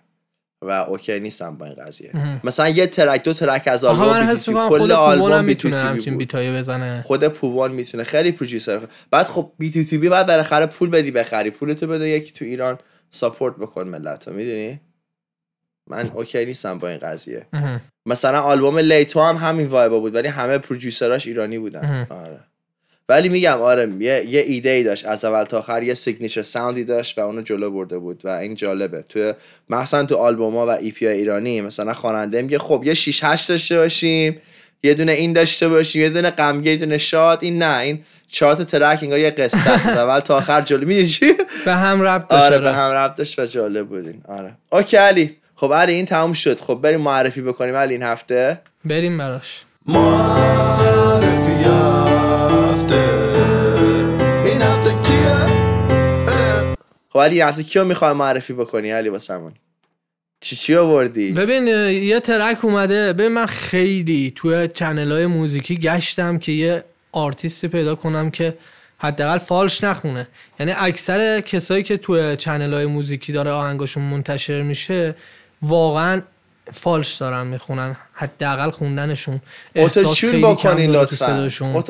[0.62, 2.12] و اوکی نیستم با این قضیه.
[2.44, 6.18] مثلا یه ترک دو ترک از آلبوم کل آلبوم می‌تونه همچین بود.
[6.18, 7.02] بیتایی بزنه.
[7.02, 8.04] خود پوبان می‌تونه.
[8.04, 12.44] خیلی پروژیسر بعد خب beat یوتیوبی بعد بالاخره پول بدی بخری پولتو بده یکی تو
[12.44, 12.78] ایران
[13.10, 14.80] support بکن ملت رو می‌دونی؟
[15.90, 17.46] من okay نیستم با این قضیه.
[17.52, 17.80] اه.
[18.06, 22.06] مثلا آلبوم لیتو هم همین vibeا بود ولی همه producerاش ایرانی بودن.
[22.10, 22.40] آره.
[23.10, 25.06] ولی میگم آره یه, یه ایده ای داشت.
[25.06, 28.54] از اول تا آخر یه signature soundی داشت و اونو جلو برده بود و این
[28.54, 29.04] جالبه.
[29.08, 29.32] تو
[29.70, 34.40] مثلا تو آلبوما و EP ایرانی مثلا خواننده میگه خب یه 6 8 داشته باشیم
[34.82, 37.38] یه دونه این داشته باشیم یه دونه غمگین یه دونه شاد.
[37.42, 39.86] این نه این چهار تا ترک انگار یه قصه است.
[39.86, 40.86] از اول تا آخر جلو.
[40.86, 41.32] می‌دونی چی؟
[41.64, 42.44] به هم ربط داشت.
[42.44, 42.64] آره آره.
[42.64, 44.52] به هم ربط داشت و جالب بودین آره.
[44.72, 45.36] اوکی علی.
[45.54, 46.60] خب علی این تموم شد.
[46.60, 48.60] خب بریم معرفی بکنیم علی این هفته.
[48.84, 49.62] بریم براش.
[49.86, 51.49] معرفی
[57.12, 59.52] خب علی هفته کیو می‌خوای معرفی بکنی علی واسمون؟
[60.40, 63.12] چی چی آوردی؟ ببین یه track اومده.
[63.12, 68.58] ببین من خیلی توی channel های موزیکی گشتم که یه artistی پیدا کنم که
[68.98, 70.28] حداقل فالش نخونه.
[70.60, 75.14] یعنی اکثر کسایی که توی channel های موزیکی داره آهنگاشون منتشر میشه
[75.62, 76.22] واقعا
[76.72, 77.96] فالش دارن می‌خونن.
[78.12, 79.40] حداقل خوندنشون.
[79.74, 81.16] احساس خیلی کم داره تو.
[81.16, 81.82] صداشون.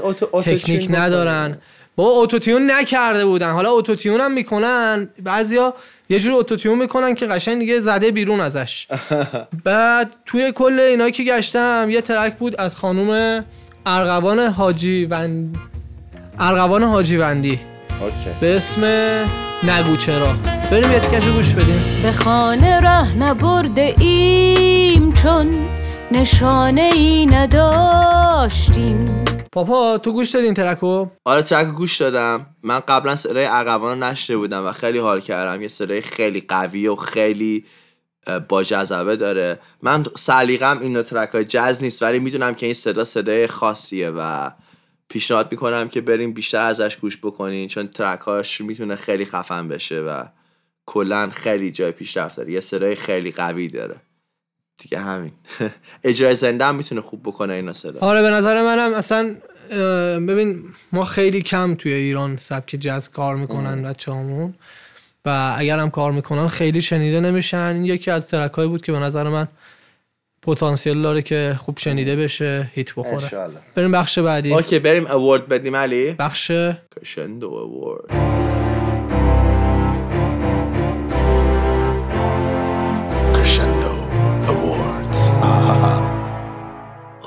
[0.43, 0.87] تکنیک.
[0.91, 1.59] ندارن.
[2.01, 3.53] با autotune نکرده بودن.
[3.53, 5.09] حالا autotune هم می‌کنن.
[5.23, 5.75] بعضیا
[6.09, 8.87] یه جور autotune می‌کنن که قشنگ دیگه زده بیرون ازش.
[9.65, 13.45] بعد توی کل اینا که گشتم یه track بود از خانوم
[13.87, 15.57] ارغوان حاجی وند
[16.39, 17.59] ارغوان حاجی وندی.
[18.01, 18.31] okay.
[18.41, 18.85] به اسم
[19.71, 20.33] نگو چرا.
[20.71, 21.83] بریم یه تکش گوش بدیم.
[22.03, 25.57] به خانه ره نبرده ایم چون
[26.13, 29.25] نشانه ای نداشتیم.
[29.53, 32.47] پاپا تو گوش دادی این track و؟ آره ترک رو گوش دادم.
[32.63, 35.63] من قبلا ارغوان رو نشنیده بودم و خیلی حال کردم.
[35.63, 37.65] یه صدای خیلی قوی و خیلی
[38.49, 39.59] با جذبه داره.
[39.83, 44.51] من سلیقم این ترک های جز نیست ولی می‌دونم که این صدا صدای خاصیه و
[45.09, 50.25] پیشنهاد می‌کنم که بریم بیشتر ازش گوش بکنین چون ترکاش می‌تونه خیلی خفن بشه و
[50.87, 52.53] کلا خیلی جای پیشرفت داره.
[52.53, 53.97] یه صدای خیلی قوی داره.
[54.81, 55.33] دیگه همین.
[56.05, 59.37] اجرای زنده هم می‌تونه خوب بکنه این صدا آره به نظر منم اصلا
[60.29, 64.55] ببین ما خیلی کم توی ایران سبک جز کار می‌کنن بچه همون
[65.25, 67.59] و اگر هم کار می‌کنن خیلی شنیده نمیشن.
[67.59, 69.49] این یکی از ترکایی بود که به نظر من
[70.43, 73.51] پتانسیل داره که خوب شنیده بشه هیت بخوره.
[73.75, 74.55] بریم بخش بعدی.
[74.55, 76.11] اوکی بریم اوورد بدیم علی.
[76.13, 76.51] بخش
[76.97, 78.50] کرشندو اوورد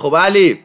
[0.04, 0.60] خب علی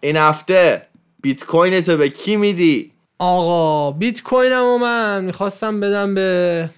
[0.00, 0.86] این هفته
[1.22, 6.70] بیت کوین تو به کی میدی؟ آقا بیت کوینم و من می‌خواستم بدم به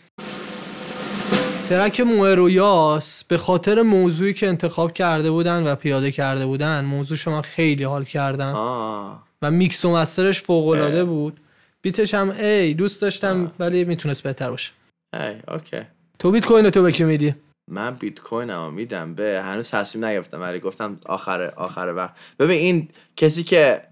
[1.69, 7.43] track موئرویاس به خاطر موضوعی که انتخاب کرده بودن و پیاده کرده بودن موضوع شما
[7.43, 9.23] خیلی حال کردم آه.
[9.43, 11.41] و میکس و master ش فوق العاده بود.
[11.83, 14.73] beat ش هم ای دوست داشتم ولی می‌تونست بهتر باشه.
[15.15, 15.81] ای okay.
[16.19, 17.35] تو بیت کوین تو به کی میدی؟
[17.71, 19.15] من بیت کوین میدم.
[19.15, 22.15] به هنوز تصمیم نگرفتم ولی گفتم آخر آخر وقت.
[22.39, 23.83] ببین این کسی که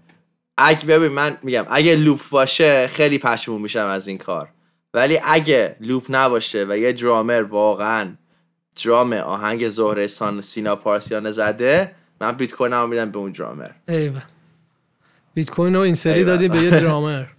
[0.57, 4.49] اگه ببین من میگم اگه loop باشه خیلی پشیمون میشم از این کار.
[4.93, 8.15] ولی اگه loop نباشه و یه درامر واقعا
[8.85, 13.69] درام آهنگ زهره سان سینا پارسیانه زده من بیت کوین میدم به اون درامر.
[13.87, 14.21] ایوه.
[15.33, 16.23] بیت کوین رو این سری.
[16.23, 17.25] دادی به یه درامر.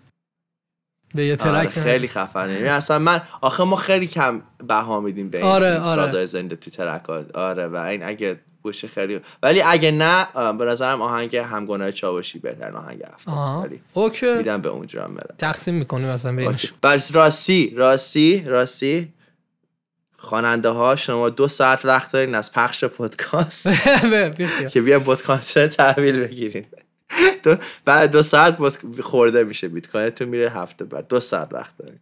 [1.15, 2.53] به یه آره track خیلی خفنه.
[2.53, 6.27] یعنی اصلا من آخه ما خیلی کم بها میدیم به این آره، آره.
[6.27, 11.37] زنده تو ترکات آره و این اگه باشه خیلی ولی اگه نه به نظرم آهنگ
[11.37, 13.63] همگناه چاوشی بهترین آهنگ آها.
[13.63, 14.35] ولی اوکی.
[14.37, 19.13] میدم به اون درامر تقسیم می‌کنیم اصلا بینش بس راستی راستی راستی.
[20.21, 23.69] خواننده ها شما دو ساعت وقت دارین از پخش پادکست.
[24.73, 26.67] که بوت کانتر تحویل بگیرین.
[27.45, 28.59] دو بعد دو ساعت
[29.01, 31.09] خورده میشه بیت کوین تو میره هفته بعد.
[31.09, 32.01] دو ساعت وقت دارین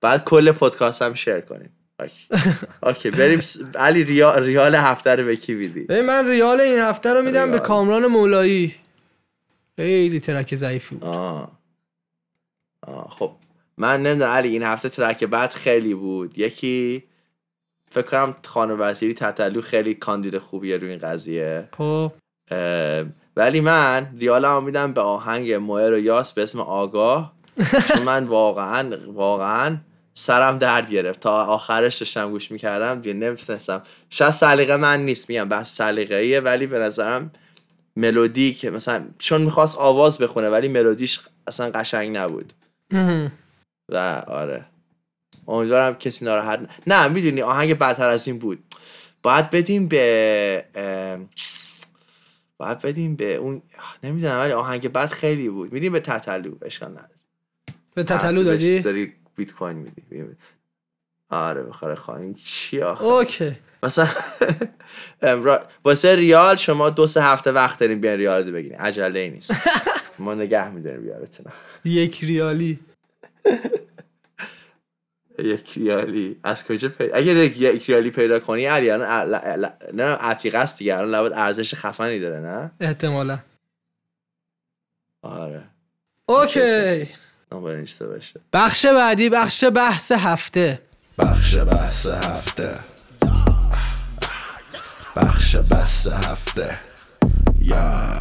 [0.00, 1.68] بعد کل پادکست هم share کنین
[2.82, 3.10] okay.
[3.10, 3.40] بریم
[3.74, 7.58] علی ریال, ریال هفته رو به کی میدی؟ من ریال این هفته رو میدم به.
[7.58, 8.74] کامران مولایی.
[9.76, 11.04] خیلی track ضعیفی بود.
[11.08, 11.58] آه.
[12.86, 13.32] آه خب.
[13.76, 16.38] من نمی‌دونم علی این هفته track بد خیلی بود.
[16.38, 17.04] یکی
[17.90, 21.68] فکر کنم خانه وزیری تتلو خیلی کاندید خوبیه روی این قضیه.
[21.78, 22.12] خب.
[23.36, 27.32] ولی من ریالم میدم به آهنگ موهر و یاس به اسم آگاه.
[27.88, 29.76] چون من واقعا واقعا
[30.14, 31.20] سرم درد گرفت.
[31.20, 33.82] تا آخرش داشتم گوش می‌کردم دیگه نمی‌تونستم.
[34.10, 37.30] شاید سلیقه من نیست میگم بحث سلیقه ایه ولی به نظرم
[37.96, 42.52] ملودی که مثلا چون می‌خواست آواز بخونه ولی ملودیش اصلا قشنگ نبود.
[43.88, 44.64] و آره.
[45.48, 48.58] امیدوارم کسی ناراحت نه می‌دونی آهنگ بدتر از این بود.
[49.22, 50.64] باید بدیم به
[52.60, 53.62] باید بدیم به اون
[54.04, 55.72] نمی‌دونم ولی آهنگ بد خیلی بود.
[55.72, 57.10] میدیم به تتلو اشکال نداره.
[57.94, 60.24] به تتلو دادی؟ داری بیت کوین میدی.
[61.30, 63.56] آره بخوره خواهیم چی آخه؟ اوکی.
[63.82, 64.08] مثلا
[65.84, 68.78] واسه ریال شما دو سه هفته وقت داریم بیان ریال رو بگیرین.
[68.78, 69.52] عجله ای نیست.
[70.18, 71.46] ما نگه میداریم ریالتون
[71.84, 72.78] یک ریالی.
[75.42, 80.04] یک ریالی از کجا پیدا اگر یک ریالی پیدا کنی علی الان ال- ال- نه
[80.04, 80.96] عتیقه است دیگه.
[80.96, 83.38] الان لابد ارزش خفنی داره نه؟ احتمالا.
[85.22, 85.62] آره.
[86.28, 87.08] اوکی.
[87.50, 88.40] باشه.
[88.52, 90.80] بخش بعدی بخش بحث هفته.
[91.18, 92.78] بخش بحث هفته.
[95.16, 96.78] بخش بحث هفته.
[97.60, 98.20] یا.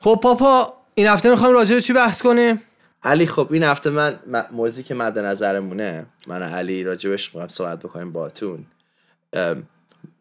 [0.00, 2.60] خب پاپا این هفته می‌خوایم راجع به چی بحث کنیم؟
[3.02, 4.18] علی خب این هفته من
[4.52, 8.66] موضوعی که مد نظرمونه من علی راجبش می‌خوایم صحبت بکنیم باتون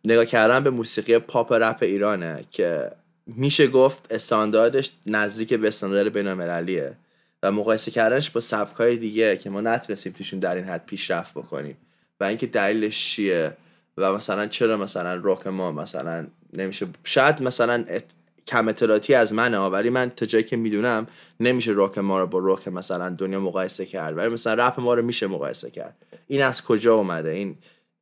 [0.05, 2.91] نگاه کردن به موسیقی پاپ رپ ایرانه که
[3.27, 6.97] میشه گفت استانداردش نزدیک به استاندارد بینالمللیه
[7.43, 11.77] و مقایسه کردنش با سبکای دیگه که ما نتونستیم توشون در این حد پیشرفت بکنیم.
[12.19, 13.53] و اینکه دلیلش چیه؟
[13.97, 17.85] و مثلا چرا مثلا روک ما مثلا نمیشه شاید مثلا
[18.49, 21.07] کم اطلاعاتی از منه ها، ولی من تا جایی که می‌دونم
[21.39, 24.17] نمیشه روک ما رو با روک مثلا دنیا مقایسه کرد.
[24.17, 25.95] ولی مثلا رپ ما رو میشه مقایسه کرد.
[26.27, 27.57] این از کجا اومده؟ این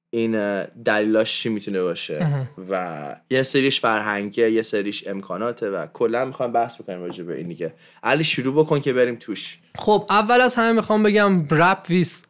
[0.10, 6.52] این دلیلاش چی می‌تونه باشه؟ و یه سریش فرهنگه یه سریش امکاناته و کلا می‌خوام
[6.52, 7.74] بحث بکنیم راجع به این دیگه.
[8.04, 9.60] علی شروع بکن که بریم توش.
[9.76, 12.24] خب اول از همه می‌خوام بگم رپ ویس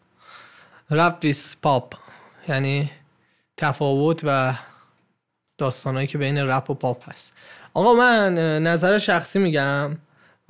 [0.92, 1.94] رپ ویس پاپ.
[2.48, 2.92] یعنی
[3.58, 4.54] تفاوت و
[5.58, 7.34] داستانهایی که بین رپ و پاپ هست.
[7.78, 9.98] آقا من نظر شخصی میگم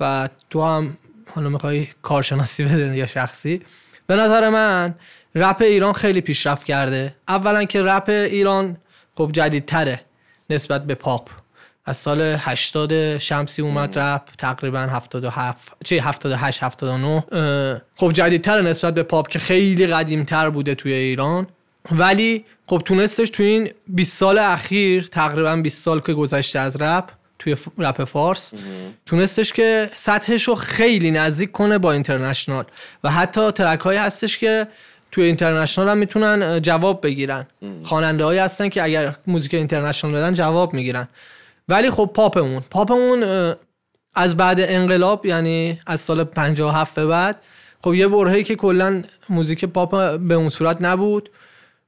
[0.00, 0.96] و تو هم
[1.34, 3.62] حالا می‌خوای کارشناسی بده یا شخصی.
[4.06, 4.94] به نظر من
[5.34, 7.14] رپ ایران خیلی پیشرفت کرده.
[7.28, 8.76] اولا که رپ ایران
[9.14, 10.00] خب جدیدتره
[10.50, 11.30] نسبت به پاپ.
[11.84, 18.94] از سال 80 شمسی اومد رپ تقریبا 77 چه 78 79 اه، خب جدیدتر نسبت
[18.94, 21.46] به پاپ که خیلی قدیمتر بوده توی ایران.
[21.90, 27.17] ولی خب تونستش توی این 20 سال اخیر تقریبا 20 سال که گذشته از رپ
[27.38, 28.52] توی رپ فارس.
[29.06, 32.64] تونستش که سطحش رو خیلی نزدیک کنه با اینترنشنال.
[33.04, 34.68] و حتی ترک هایی هستش که
[35.12, 37.46] توی اینترنشنال هم می‌تونن جواب بگیرن.
[37.82, 41.08] خواننده هایی هستن که اگر موزیک اینترنشنال بدن جواب می‌گیرن.
[41.68, 42.62] ولی خب پاپمون.
[42.70, 43.54] پاپمون
[44.14, 47.42] از بعد انقلاب یعنی از سال 57 به بعد
[47.84, 51.30] خب یه برهه‌ای که کلا موزیک پاپ به اون صورت نبود.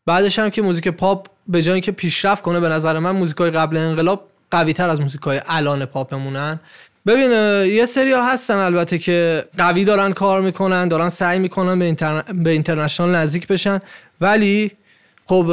[0.06, 3.76] بعدش هم که موزیک پاپ به جای که پیشرفت کنه به نظر من موزیکای قبل
[3.76, 6.60] انقلاب قوی تر از موزیکای الان پاپمونن.
[7.06, 7.30] ببین
[7.70, 12.22] یه سری ها هستن البته که قوی دارن کار می‌کنن دارن سعی می‌کنن به, inter...
[12.22, 13.80] به international نزدیک بشن.
[14.20, 14.72] ولی
[15.26, 15.52] خب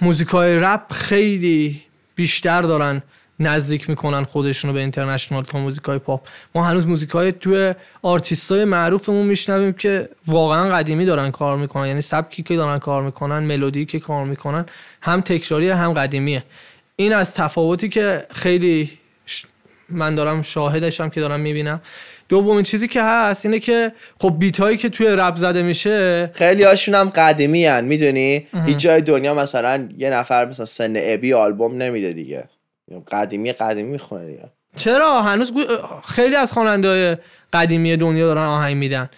[0.00, 1.82] موزیکای رپ خیلی
[2.14, 3.02] بیشتر دارن
[3.40, 6.26] نزدیک می‌کنن خودشونو به international تا موزیکای پاپ.
[6.54, 11.86] ما هنوز موزیکای توی آرتیستای معروفمون میشنویم که واقعا قدیمی دارن کار می‌کنن.
[11.86, 14.66] یعنی سبکی که دارن کار می‌کنن ملودی که کار می‌کنن
[15.02, 16.44] هم تکراری هم قدیمیه.
[16.96, 19.44] این از تفاوتی که خیلی ش-
[19.88, 21.80] من دارم شاهدشم که دارم می‌بینم.
[22.28, 26.62] دومین چیزی که هست اینه که خب بیت هایی که توی رپ زده میشه خیلی
[26.62, 31.76] هاشون هم قدیمی هن می‌دونی هیچ جای دنیا مثلا یه نفر مثلا سن ابی آلبوم
[31.82, 32.44] نمیده دیگه.
[33.12, 34.44] قدیمی قدیمی می‌خونه دیگه.
[34.76, 35.60] چرا؟ هنوز گو-
[36.08, 37.18] خیلی از خواننده
[37.52, 39.10] قدیمی دنیا دارن آهنگ میدن.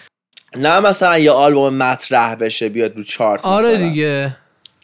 [0.57, 3.89] نه مثلا یه آلبوم مطرح بشه بیاد رو چارت آره مثلا.
[3.89, 4.37] دیگه.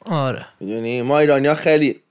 [0.05, 0.47] آره.
[0.61, 2.02] می‌دونی؟ ما ایرانی خیلی ام،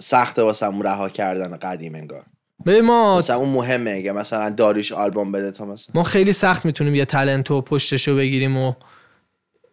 [0.00, 2.24] سخته واسه همون رها کردن قدیم انگار.
[2.66, 5.92] ببین ما مثلا اون مهمه اگه مثلا داریش آلبوم بده تا مثلا.
[5.94, 8.72] ما خیلی سخت می‌تونیم یه تلنت و پشتشو بگیریم و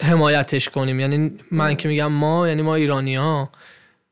[0.02, 1.00] حمایتش کنیم.
[1.00, 3.50] یعنی من که میگم ما یعنی ما ایرانی ها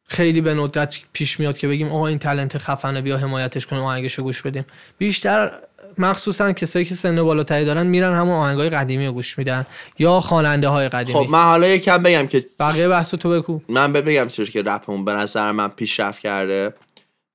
[0.08, 4.24] خیلی به ندرت پیش میاد که بگیم آقا این تلنت خفنه بیا حمایتش کنیم آهنگشو
[4.24, 4.66] گوش بدیم.
[4.98, 5.52] بیشتر
[5.98, 9.66] مخصوصا کسایی که سن بالاتری دارن میرن همون آهنگای قدیمی رو گوش میدن
[10.00, 11.20] یا خواننده های قدیمی.
[11.20, 13.62] خب من حالا یکم بگم که بقیه بحث تو بگو.
[13.70, 16.74] من بگم چرا که رپمون به نظر من پیشرفت کرده.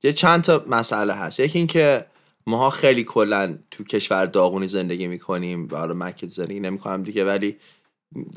[0.03, 1.41] یه چند تا مسئله هست.
[1.41, 2.05] یکی اینکه
[2.47, 7.25] ماها خیلی کلا تو کشور داغونی زندگی می‌کنیم و حالا من که زندگی نمی‌کنم دیگه
[7.25, 7.57] ولی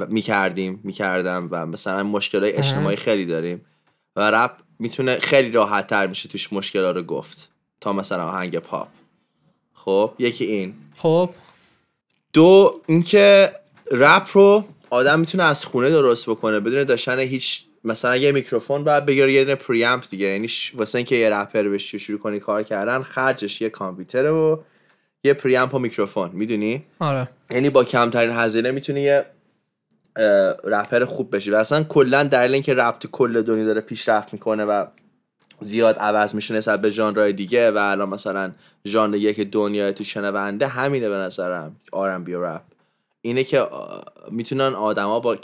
[0.08, 3.66] می‌کردیم می‌کردم و مثلا مشکلات اجتماعی خیلی داریم
[4.16, 7.50] و رپ می‌تونه خیلی راحت تر میشه توش مشکل رو گفت
[7.82, 8.88] تا مثلا آهنگ پاپ.
[9.86, 10.74] خب یکی این.
[10.96, 11.30] خب.
[12.34, 13.52] دو اینکه
[13.92, 19.06] رپ رو آدم می‌تونه از خونه درست بکنه بدون داشتن هیچ مثلا یه میکروفون باید
[19.06, 20.28] بگیره یه دونه پریامپ دیگه.
[20.28, 24.58] یعنی ش- واسه اینکه یه رپر بشی شروع کنی کار کردن خرجش یه کامپیوتره و
[25.24, 26.30] یه پریامپ و میکروفون.
[26.34, 27.30] می‌دونی؟ آره.
[27.52, 29.26] یعنی با کمترین هزینه می‌تونی یه
[30.64, 31.52] رپر خوب بشی.
[31.52, 34.86] و اصلا کلا دلیل اینکه رپ تو کل دنیا داره پیشرفت می‌کنه و
[35.62, 38.52] زیاد عوض میشه نسبت به ژانرهای دیگه و الان مثلا
[38.86, 42.62] ژانر یک دنیا تو شنونده همینه به نظرم R&B و رپ.
[43.22, 43.68] اینه که
[44.32, 45.36] می‌تونن آدما با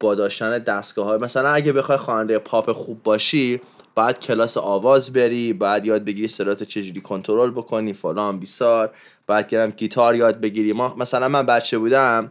[0.00, 3.60] با داشتن دستگاه های مثلا اگه بخوای خواننده پاپ خوب باشی
[3.94, 8.90] باید کلاس آواز بری باید یاد بگیری صدات چجوری کنترل بکنی فلان بیسار
[9.26, 10.72] باید گرم گیتار یاد بگیری.
[10.72, 12.30] ما مثلا من بچه بودم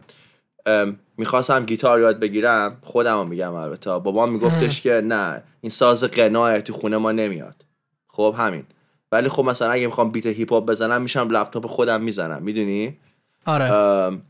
[1.16, 3.90] می‌خواستم گیتار یاد بگیرم خودم میگم البته.
[3.90, 7.64] بابا میگفتش که نه این ساز گناهه تو خونه ما نمیاد.
[8.08, 8.64] خب همین.
[9.12, 12.98] ولی خب مثلا اگه می‌خوام beat hip hop بزنم میشینم لپتاپ خودم می‌زنم می‌دونی؟
[13.46, 14.20] آره.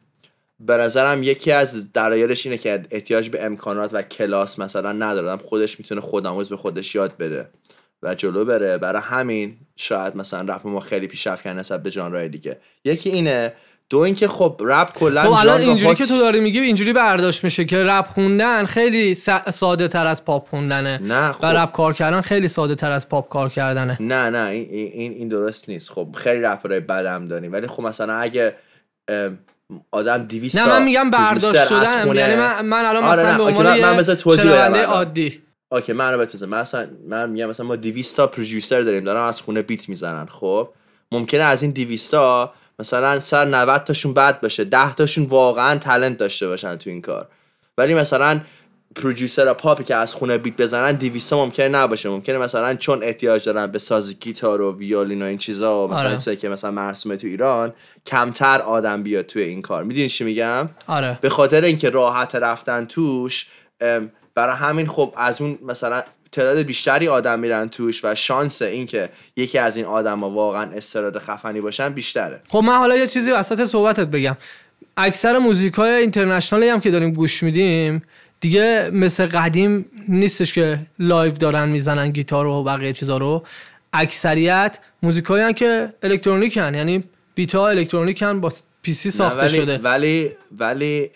[0.60, 5.38] به نظرم یکی از دلایلش اینه که احتیاج به امکانات و کلاس مثلا ندارم.
[5.38, 7.48] خودش می‌تونه خودآموز به خودش یاد بده
[8.02, 8.78] و جلو بره.
[8.78, 12.60] برای همین شاید مثلا رپ ما خیلی پیشرفت کرد نسبت به ژانرهای دیگه.
[12.84, 13.52] یکی اینه
[13.90, 17.64] دو اینکه خب رپ کلا خب الان اینجوری که تو داری میگی اینجوری برداشت میشه
[17.64, 19.14] که رپ خوندن خیلی
[19.50, 20.98] ساده تر از پاپ خوندنه.
[21.02, 21.44] نه، خب.
[21.44, 23.96] و رپ کار کردن خیلی ساده تر از پاپ کار کردنه.
[24.00, 25.90] نه نه این این این درست نیست.
[25.90, 28.54] خب خیلی رپرهای بدم داریم ولی خب مثلا اگه
[29.90, 33.80] آدم 200 نه من میگم برداشت شدن یعنی من, من الان آره، مثلا به عنوان
[33.80, 34.84] من- من شنونده الان.
[34.84, 35.42] عادی.
[35.72, 39.40] okay من رو بتوزم مثلا من میگم مثلا ما 200 تا producer داریم دارن از
[39.40, 40.68] خونه beat می‌زنن خب؟
[41.12, 45.78] ممکنه از این 200 تا مثلا صد و 90 تاشون بد باشه 10 تاشون واقعا
[45.78, 47.28] talent داشته باشن تو این کار.
[47.78, 48.40] ولی مثلا
[48.96, 52.08] producer پاپی که از خونه beat بزنن 200 ممکنه نباشه.
[52.08, 56.08] ممکنه مثلا چون احتیاج دارن به ساز گیتار و violin و این چیزا و مثلا
[56.08, 56.16] آره.
[56.16, 57.72] چیزایی که مثلا مرسومه تو ایران
[58.06, 59.84] کمتر آدم بیاد توی این کار.
[59.84, 61.18] می‌دونی چی میگم؟ آره.
[61.20, 63.46] به خاطر اینکه راحت رفتن توش
[64.34, 69.58] برای همین خب از اون مثلا تعداد بیشتری آدم میرن توش و شانس اینکه یکی
[69.58, 72.40] از این آدم ها واقعا استعداد خفنی باشن بیشتره.
[72.48, 74.36] خب من حالا یه چیزی وسط صحبتت بگم.
[74.96, 78.02] اکثر موزیک های international ی هم که داریم گوش میدیم
[78.40, 83.44] دیگه مثل قدیم نیستش که live دارن می‌زنن گیتار و بقیه چیزا رو.
[83.92, 89.78] اکثریت موزیک هایی که الکترونیکن یعنی beat ها الکترونیکن با PC ساخته ولی شده.
[89.78, 91.10] ولی ولی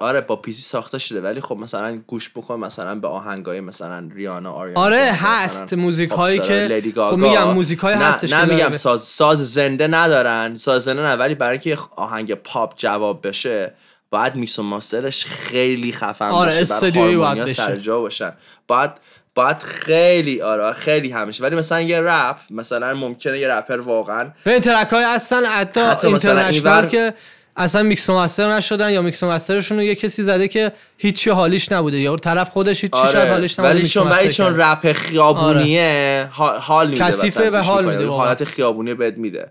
[0.00, 4.52] آره با پیسی ساخته شده ولی خب مثلا گوش بکن مثلا به آهنگای مثلا ریانا
[4.52, 7.16] آریانا آره، هست موزیک هایی که- خب.
[7.16, 8.72] میگم موزیک های نه هستش نه که میگم.
[8.72, 13.74] ساز ساز زنده ندارن ساز زنده نه ولی برای اینکه آهنگ پاپ جواب بشه
[14.10, 17.52] باید میس و ماسترش خیلی خفن آره، باشه بعد استودیویی باید بشه.
[17.52, 18.32] سر جا باشن
[18.68, 18.90] باید
[19.34, 24.60] باید خیلی آره خیلی همیشه ولی مثلا یه رپ مثلا ممکنه یه رپر واقعا به
[24.60, 27.14] track های هستن حتی, حتی international که
[27.58, 31.72] اصلا mix master نشدن یا mix master شون رو یه کسی زده که هیچی حالیش
[31.72, 31.98] نبوده.
[31.98, 34.60] یا طرف خودش هیچی شاید آره حالیش نبوده ولی چون ولی چون.
[34.60, 37.84] رپ خیابونیه ها- حال میده کثیفه و حال.
[37.84, 38.24] میده واقعا.
[38.26, 39.50] حالت خیابونی بهت میده.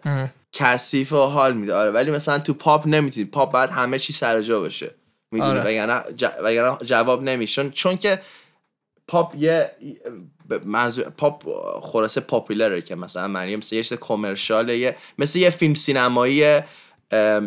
[0.53, 1.73] کثیف و حال میده.
[1.75, 3.25] آره ولی مثلا تو پاپ نمی‌تونی.
[3.25, 4.91] پاپ باید همه چی سر جا باشه.
[5.31, 5.61] می‌دونی؟ آره.
[5.69, 8.19] وگرنه ج- جواب نمیشون چون که
[9.07, 9.71] پاپ یه
[10.65, 11.43] منظور پاپ
[11.81, 16.59] خلاصه popular ه که مثلا معنی مثل یه چیز commercial ه مثل یه فیلم سینمایی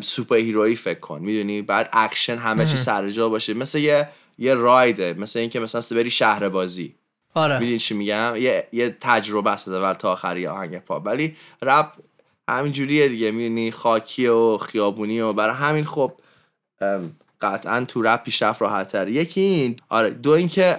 [0.03, 3.55] superhero یی فکر کن می‌دونی؟ بعد اکشن همه چی سر جا باشه.
[3.55, 6.95] مثل یه یه ride ه مثل اینکه مثلا بری شهر بازی.
[7.35, 7.59] آره.
[7.59, 11.07] می‌دونی چی میگم؟ یه یه تجربه است از اول تا آخری آهنگ پاپ.
[11.07, 11.93] ولی رپ
[12.49, 16.13] همین جوریه دیگه می‌دونی؟ خاکی و خیابونی و برای همین خب
[17.41, 20.77] قطعا تو رپ پیشرفت راحت تر یکی این آره دو اینکه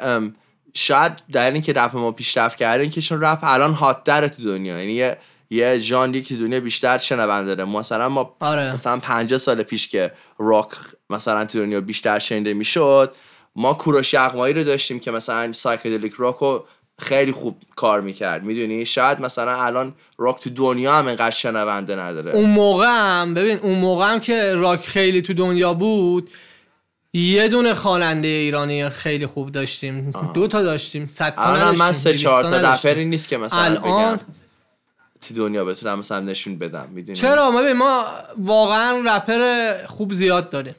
[0.74, 4.80] شاید در اینکه رپ ما پیشرفت کرده اینکه چون رپ الان hot تو دنیا.
[4.80, 5.18] یعنی یه
[5.52, 7.70] یه ژانری که دنیا بیشتر شنونده داره.
[7.70, 8.74] مثلا ما آره.
[8.74, 10.68] مثلا 50 سال پیش که راک
[11.10, 13.16] مثلا تو دنیا بیشتر شنیده می‌شد
[13.56, 16.66] ما کوروش یغمایی رو داشتیم که مثلا psychedelic rock رو
[17.00, 18.44] خیلی خوب کار می‌کرد.
[18.44, 22.32] می‌دونی؟ شاید مثلا الان راک تو دنیا هم اینقدر شنونده نداره.
[22.32, 26.30] اون موقع هم ببین اون موقع هم که راک خیلی تو دنیا بود
[27.14, 30.12] یه دونه خواننده ایرانی خیلی خوب داشتیم.
[30.34, 32.58] دو تا داشتیم صد تا من سه چهار تا.
[32.58, 34.20] رپری نیست که مثلا الان بگم
[35.36, 38.04] دنیا بتونم مثلا نشون بدم می‌دونی؟ چرا؟ ما ما
[38.38, 40.76] واقعا رپر خوب زیاد داریم.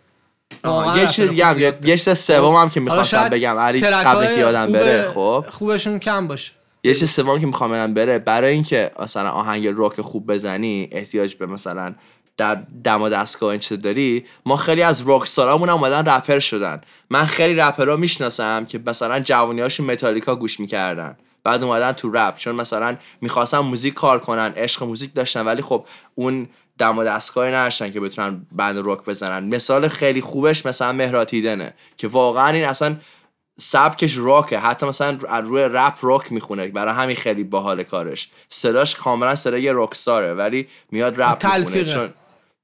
[0.97, 1.97] یه چیز دیگه یه.
[1.97, 6.53] چیز سوم هم که می‌خواستم بگم علی قبل که یادم بره خب؟ خوبشون کم باشه.
[6.85, 11.35] یه چیز سوم که می‌خوام بدم بره برای اینکه مثلا آهنگ راک خوب بزنی احتیاج
[11.35, 11.95] به مثلا
[12.37, 16.05] در دم و دستگاه این چیز داری ما خیلی از rock star امون هم اومدن
[16.05, 16.81] رپر شدن.
[17.11, 21.17] من خیلی رپرها می‌شناسم که مثلا جوانی هاشون متالیکا گوش می‌کردن.
[21.45, 22.37] بعد اومدن تو رپ.
[22.37, 27.53] چون مثلا می‌خواستن موزیک کار کنن عشق موزیک داشتن ولی خب اون دم و دستگاهی
[27.53, 29.55] نداشتن که بتونن band راک بزنن.
[29.55, 32.97] مثال خیلی خوبش مثلا مهراد هیدنه که واقعا این اصلا
[33.61, 34.59] سبکش راکه.
[34.59, 38.29] حتی مثلا از روی رپ راک می‌خونه برای همین خیلی باحال کارش.
[38.49, 41.85] صداش کاملا صدای rock star ه ولی میاد رپ می‌خونه.
[41.85, 42.13] چون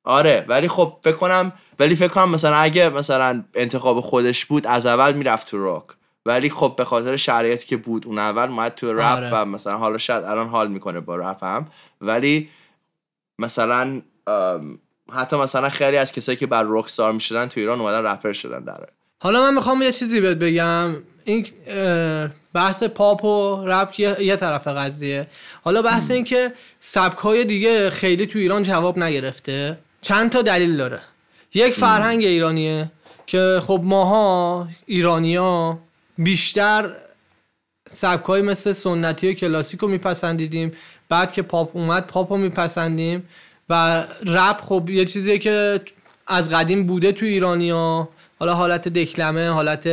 [0.05, 4.87] آره ولی خب فکر کنم ولی فکر کنم مثلا اگه مثلا انتخاب خودش بود از
[4.87, 5.85] اول می‌رفت تو راک.
[6.29, 9.31] ولی خب به خاطر شرایطی که بود اون اول اومد تو رپ آره.
[9.33, 11.67] و مثلا حالا شاید الان حال می‌کنه با رپ هم.
[12.01, 12.49] ولی
[13.39, 14.03] مثلا
[15.13, 18.65] حتی مثلا خیلی از کسایی که بر راک ستار می‌شدن تو ایران اومدن رپر شدن
[18.65, 18.81] در
[19.19, 20.97] حالا من می‌خوام یه چیزی بهت بگم.
[21.25, 21.47] این
[22.55, 25.27] بحث پاپ و رپ یه, طرف قضیه.
[25.65, 29.79] حالا بحث این که سبک های دیگه خیلی تو ایران جواب نگرفته.
[30.01, 31.01] چند تا دلیل داره.
[31.55, 32.91] یک فرهنگ ایرانیه
[33.27, 35.79] که خب ماها ایرانیا
[36.19, 36.93] بیشتر
[37.91, 40.73] سبک های مثل سنتی و کلاسیک رو میپسندیدیم.
[41.09, 43.29] بعد که پاپ اومد پاپ رو میپسندیم.
[43.69, 45.81] و رپ خب یه چیزیه که
[46.27, 48.09] از قدیم بوده تو ایرانیا
[48.39, 49.85] حالا حالت دکلمه حالت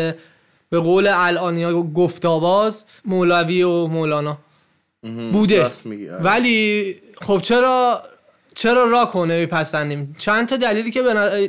[0.69, 4.37] به قول الانیا گفت آواز مولوی و مولانا.
[5.33, 5.63] بوده.
[5.63, 5.73] آره.
[6.21, 8.03] ولی خب چرا
[8.55, 11.01] چرا راک رو نمیپسندیم؟ چند تا دلیلی که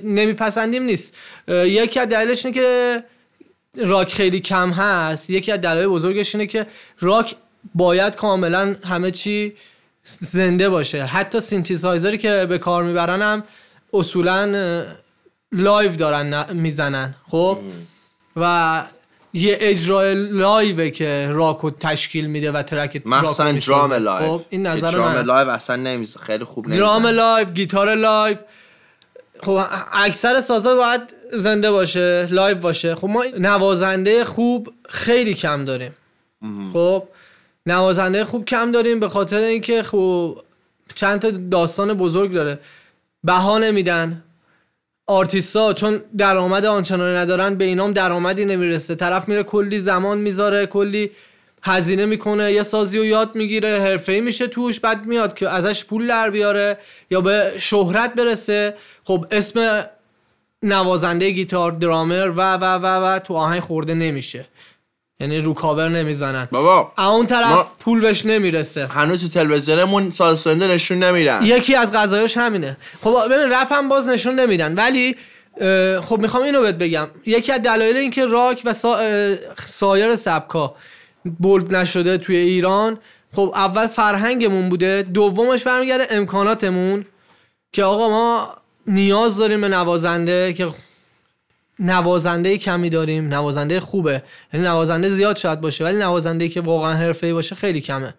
[0.04, 1.16] نمیپسندیم نیست.
[1.48, 3.02] یکی از دلیلش اینه که
[3.76, 6.66] راک خیلی کم هست یکی از دلایل بزرگش اینه که
[7.00, 7.36] راک
[7.74, 9.52] باید کاملا همه چی
[10.02, 11.04] زنده باشه.
[11.04, 13.44] حتی سینتیسایزری که به کار می‌برن هم
[13.92, 14.84] اصولا
[15.52, 17.58] live دارن می‌زنن خب؟
[18.36, 18.84] و
[19.32, 23.88] یه اجرای live ه که راک رو تشکیل میده و track مخصوصا می‌سازه.
[23.88, 24.26] drum live.
[24.26, 28.36] خب این نظر درام من live اصلا نمیزه خیلی خوب نمیزه درام لایو گیتار لایو
[29.40, 29.60] خب
[29.92, 31.00] اکثر سازا باید
[31.32, 32.94] زنده باشه live باشه.
[32.94, 35.94] خب ما نوازنده خوب خیلی کم داریم.
[36.72, 37.08] خب
[37.66, 40.42] نوازنده خوب کم داریم به خاطر اینکه خب
[40.94, 42.58] چند تا داستان بزرگ داره.
[43.24, 44.22] بها نمیدن.
[45.06, 48.94] آرتیستا چون درآمد آنچنانی ندارن به اینام درآمدی نمی‌رسه.
[48.94, 51.10] طرف میره کلی زمان می‌ذاره کلی
[51.66, 56.06] هزینه می‌کنه یه سازی رو یاد می‌گیره حرفه‌ای میشه توش بعد میاد که ازش پول
[56.06, 56.78] در بیاره
[57.10, 58.74] یا به شهرت برسه.
[59.04, 59.84] خب اسم
[60.62, 64.46] نوازنده گیتار درامر و و و و تو آهنگ خورده نمیشه.
[65.20, 66.48] یعنی رو کاور نمی‌زنن.
[66.50, 68.86] بابا اون طرف ما- پول بهش نمی‌رسه.
[68.86, 71.40] هنوز تو تلویزیونمون ساز سنده نشون نمیدن.
[71.44, 72.76] یکی از غذایاش همینه.
[73.02, 74.74] خب ببین رپ هم باز نشون نمیدن.
[74.74, 75.16] ولی
[76.00, 77.08] خب می‌خوام اینو بهت بگم.
[77.26, 78.98] یکی از دلایل اینکه راک و سا...
[79.66, 80.74] سایر سبکا
[81.38, 82.98] بولد نشده توی ایران.
[83.32, 87.04] خب اول فرهنگمون بوده دومش برمیگرده امکاناتمون
[87.72, 88.54] که آقا ما
[88.86, 90.68] نیاز داریم به نوازنده که
[91.78, 94.22] نوازنده کمی داریم نوازنده خوبه.
[94.52, 98.14] یعنی نوازنده زیاد شاید باشه ولی نوازنده که واقعا حرفه‌ای باشه خیلی کمه.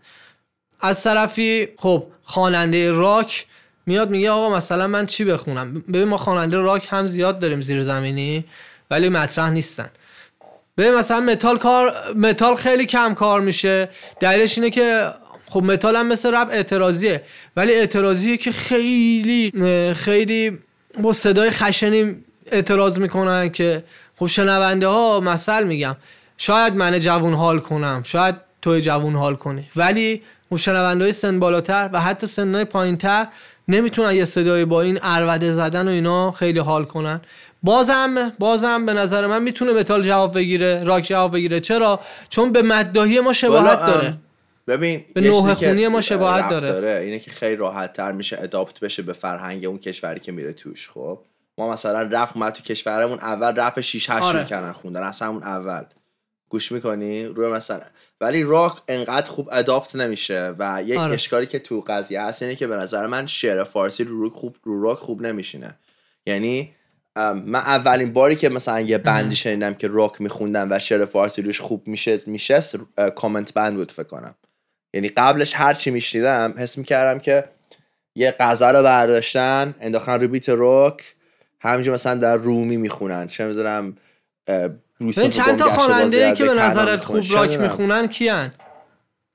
[0.79, 3.45] از طرفی خب خواننده راک
[3.85, 7.83] میاد میگه آقا مثلا من چی بخونم؟ ببین ما خواننده راک هم زیاد داریم زیر
[7.83, 8.45] زمینی
[8.91, 9.89] ولی مطرح نیستن.
[10.77, 13.89] ببین مثلا متال کار متال خیلی کم کار میشه.
[14.19, 15.07] دلیلش اینه که
[15.49, 17.23] خب متال هم مثل رپ اعتراضیه.
[17.55, 19.51] ولی اعتراضیه که خیلی
[19.95, 20.57] خیلی
[20.99, 22.15] با صدای خشنی
[22.51, 23.83] اعتراض می‌کنن که
[24.15, 25.95] خب شنونده ها مثل میگم.
[26.37, 28.01] شاید من جوون حال کنم.
[28.05, 29.67] شاید توی جوون حال کنی.
[29.75, 33.27] ولی خب شنونده های سن بالاتر و حتی سنهای پایینتر
[33.67, 37.21] نمی‌تونن یه صدای با این اروده زدن و اینا خیلی حال کنن.
[37.63, 41.59] بازم بازم به نظر من می‌تونه متال جواب بگیره راک جواب بگیره.
[41.59, 41.99] چرا؟
[42.29, 44.17] چون به مداهی ما شباهت داره.
[44.67, 47.01] ببین به که خونی ما شباهت ربط داره.
[47.03, 50.89] اینه که خیلی راحت تر میشه اداپت بشه به فرهنگ اون کشوری که میره توش
[50.89, 51.19] خب؟
[51.57, 54.39] ما مثلا رپ اومد تو کشورمون اول رپ 6 8 آره.
[54.39, 55.83] می‌کنن خوندن اصلا اون اول.
[56.49, 57.81] گوش می‌کنی؟ روی مثلا
[58.21, 61.13] ولی راک انقدر خوب اداپت نمیشه و یک آره.
[61.13, 64.55] اشکالی که تو قضیه هست اینه که به نظر من شعر فارسی رو راک خوب
[64.63, 65.75] رو راک خوب نمیشینه.
[66.25, 66.75] یعنی
[67.45, 71.61] من اولین باری که مثلا یه بندی شنیدم که راک میخوندن و شعر فارسی روش
[71.61, 72.77] خوب میشه میشست
[73.15, 74.35] کامنت بند بود فکر کنم.
[74.93, 77.49] یعنی قبلش هر چی میشنیدم حس می‌کردم که
[78.15, 81.15] یه غزل رو برداشتن انداختن رو بیت راک
[81.59, 83.27] همینجور مثلا در رومی می‌خونن.
[83.27, 83.97] چه می‌دونم
[85.13, 88.51] چند تا خواننده که به نظرت خوب راک می‌خونن کیان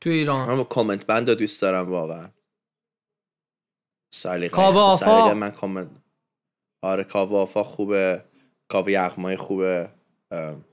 [0.00, 2.28] تو ایران؟ هم کامنت بند دوست دارم واقعا.
[4.14, 5.86] سلیقه من کامل
[6.82, 8.20] آره کاوه آفا خوبه
[8.68, 9.88] کاوه یغمای خوبه
[10.30, 10.64] ام.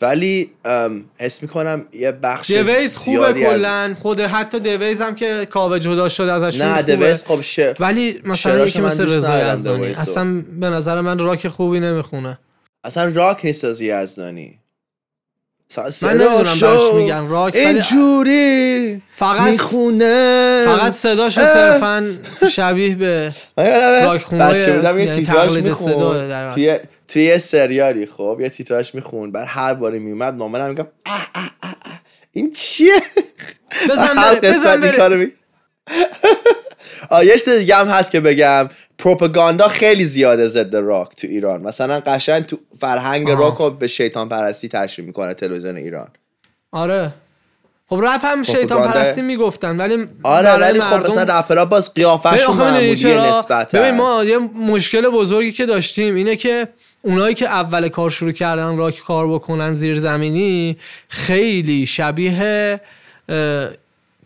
[0.00, 5.78] ولی ام، حس می‌کنم یه بخش دویز خوبه کلا خود حتی دویز هم که کاوه
[5.78, 6.82] جدا شد ازش نه.
[6.82, 9.86] دویز خب شه ولی مثلا یکی مثل رضا یزدانی.
[9.86, 12.38] اصلا به نظر من راک خوبی نمی‌خونه
[12.84, 14.59] اصلا راک نیست از یزدانی
[15.78, 20.62] من نمی‌دونم میگن راک اینجوری فقط می‌خونه.
[20.66, 22.18] فقط صداشو صرفا
[22.50, 23.32] شبیه به
[24.04, 26.50] راک خونای- بچه بودم یه یعنی تقلید صدا میخون در.
[26.50, 29.32] توی توی یه سریالی خب یه تیتراژ میخون.
[29.32, 30.86] بعد هر باری میومد مامانم میگم.
[32.32, 33.02] این چیه؟
[33.90, 35.30] بزن بره بزن بره.
[37.26, 38.68] یه چیز دیگه هم هست که بگم.
[39.00, 43.40] پروپاگاندا خیلی زیاده ضد راک تو ایران مثلا قشنگ تو فرهنگ آها.
[43.40, 46.08] راک رو به شیطان پرستی تشریح می‌کنه تلویزیون ایران
[46.72, 47.14] آره
[47.88, 52.56] خب رپ هم شیطان پرستی می‌گفتن ولی آره ولی خب مردم- مثلا رپرها باز قیافشون
[52.56, 56.68] معمولی؟ نسبت ببین ما یه مشکل بزرگی که داشتیم اینه که
[57.02, 60.76] اونایی که اول کار شروع کردن راک کار بکنن زیر زمینی
[61.08, 62.80] خیلی شبیه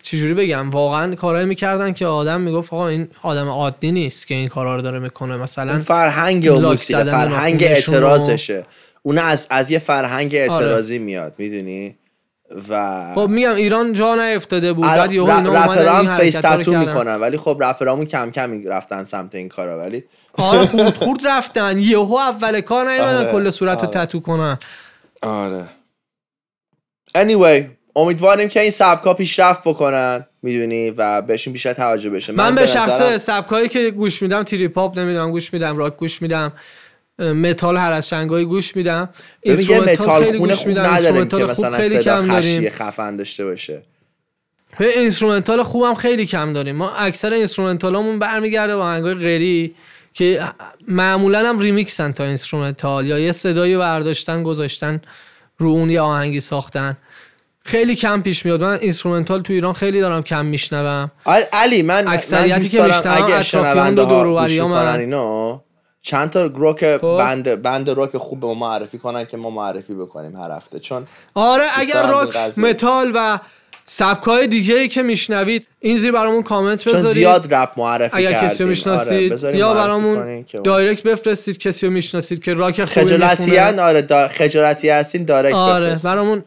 [0.04, 4.48] چجوری بگم؟ واقعا کارهایی می‌کردن که آدم می‌گفت آقا این آدم عادی نیست که این
[4.48, 5.36] کارا رو داره می‌کنه.
[5.36, 8.66] مثلا اون فرهنگ و زدن فرهنگ اعتراضشه.
[9.02, 11.96] اون از از یه فرهنگ اعتراضی میاد می‌دونی؟
[12.68, 14.84] و خب میگم ایران جا نیفتاده بود.
[14.84, 16.78] بعد یهو اینا اومدن face tattoo.
[16.78, 17.16] می‌کنن.
[17.16, 19.78] ولی خب رپرامون کم کم رفتن سمت این کارا.
[19.78, 21.78] ولی آره خورد خورد رفتن.
[21.78, 24.06] یهو اول کار نیومدن آره، کل صورت رو آره.
[24.06, 24.58] تتو کنن.
[25.22, 25.68] آره.
[27.18, 32.32] Anyway امیدواریم که این سبکا پیشرفت بکنن می‌دونی؟ و بهشون بیشتر توجه بشه.
[32.32, 36.22] من, به نظرم- شخصه سبکایی که گوش میدم trip hop نمی‌دونم گوش میدم راک گوش
[36.22, 36.52] میدم
[37.18, 39.08] متال هر از گاهی گوش میدم.
[39.40, 42.68] instrumental metal خیلی گوش میدم instrumental خوب مثلا خیلی کم داریم.
[42.70, 43.82] خفن داشته باشه.
[44.78, 46.76] به instrumental خوبم خیلی کم داریم.
[46.76, 49.74] ما اکثر instrumental امون برمیگرده با آهنگای غیری
[50.14, 50.40] که
[50.88, 55.00] معمولا هم ریمیکسن تا اینسترومنتال یا یه صدایی برداشتن گذاشتن
[55.58, 56.96] رو اون یه آهنگی ساختن.
[57.66, 62.08] خیلی کم پیش میاد من اینسترومنتال تو ایران خیلی دارم کم میشنوم عل- علی من
[62.08, 65.60] اکثریتی که میشنوم اگه اطرافیان شنونده و ها دور و گوش بریام می‌کنن من.
[66.02, 67.16] چند تا روک خب.
[67.18, 71.06] بند بند روک خوب به ما معرفی کنن که ما معرفی بکنیم هر هفته چون
[71.34, 72.58] آره اگر راک.
[72.58, 73.38] متال و
[73.86, 78.32] سبکای دیگه ای که میشنوید این زیر برامون کامنت چون بذارید زیاد رپ معرفی اگر
[78.32, 83.06] کردیم کسی رو آره، می‌شناسید یا برامون direct بفرستید کسی رو می‌شناسید که راک خوبی
[83.06, 84.28] خجالتی می‌خونه آره دا...
[84.28, 86.06] خجالتی هستین direct آره بفرست.
[86.06, 86.44] برامون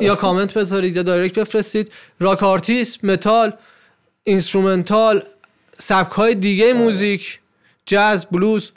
[0.00, 1.92] یا کامنت بذارید یا direct بفرستید.
[2.20, 3.52] rock artist متال
[4.24, 5.22] instrumental
[5.78, 7.40] سبک های دیگه موزیک
[7.86, 8.72] جاز بلوز.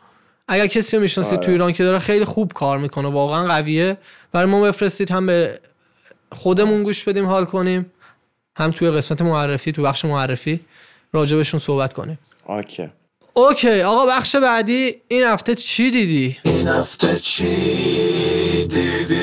[0.48, 1.46] اگر کسی رو می‌شناسید آره.
[1.46, 3.98] تو ایران که داره خیلی خوب کار می‌کنه واقعا قویه.
[4.32, 5.60] برای ما بفرستید هم به
[6.32, 7.92] خودمون گوش بدیم حال کنیم.
[8.58, 10.60] هم توی قسمت معرفی تو بخش معرفی
[11.14, 12.20] راجبشون صحبت کنیم.
[12.46, 12.90] Okay.
[13.34, 19.18] Okay آقا بخش بعدی این هفته چی دیدی؟ این هفته چی دیدی؟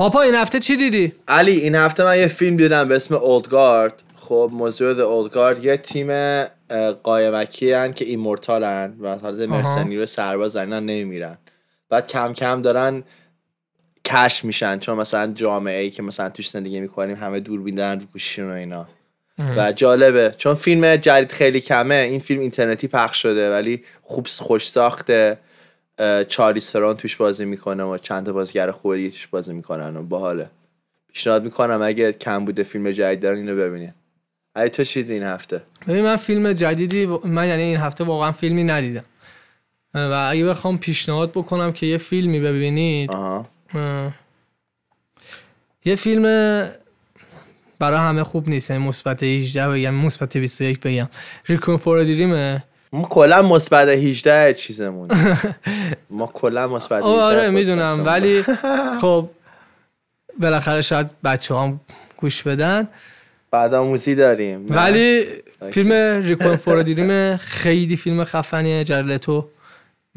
[0.00, 3.47] پاپا این هفته چی دیدی؟ علی این هفته من یه فیلم دیدم به اسم Old
[3.47, 6.42] Guard خب موضوع The Old Guard یه تیم
[7.02, 11.38] قایمکی هن که immortal ن و حالت mercenary رو سرباز اینا نمیمیرن.
[11.88, 13.02] بعد کم کم دارن
[14.04, 18.00] کش میشن چون مثلا جامعه ای که مثلا توش زندگی می‌کنیم همه دوربین دارن
[18.36, 18.88] رو و اینا.
[19.56, 24.68] و جالبه چون فیلم جدید خیلی کمه این فیلم اینترنتی پخش شده ولی خوب خوش
[24.68, 25.38] ساخته.
[26.00, 29.96] اه، چارلیز ترون توش بازی می‌کنه و چند تا بازیگر خوب دیگه توش بازی می‌کنن
[29.96, 30.50] و باحاله.
[31.12, 33.94] پیشنهاد می‌کنم اگه کم بوده فیلم جدید دارن اینو ببینید
[34.54, 38.64] اگه تو چی این هفته؟ ببین من فیلم جدیدی من یعنی این هفته واقعا فیلمی
[38.64, 39.04] ندیدم.
[39.94, 44.14] و اگه بخوام پیشنهاد بکنم که یه فیلمی ببینید اه،
[45.84, 46.22] یه فیلم
[47.78, 51.08] برای همه خوب نیست یعنی مثبت 18 بگم مثبت 21 بگم.
[51.46, 55.08] ریکون فور دیریمه ما کلا مثبت 18 چیزمون.
[56.10, 58.02] ما کلا مثبت 18 آره می‌دونم.
[58.06, 58.44] ولی
[59.02, 59.30] خب
[60.40, 61.80] بالاخره شاید بچه هم
[62.16, 62.88] گوش بدن.
[63.50, 64.66] بعد آموزی داریم.
[64.68, 65.26] ولی
[65.70, 68.84] فیلم ریکون فور خیلی فیلم خفنیه.
[68.84, 69.48] جرلتو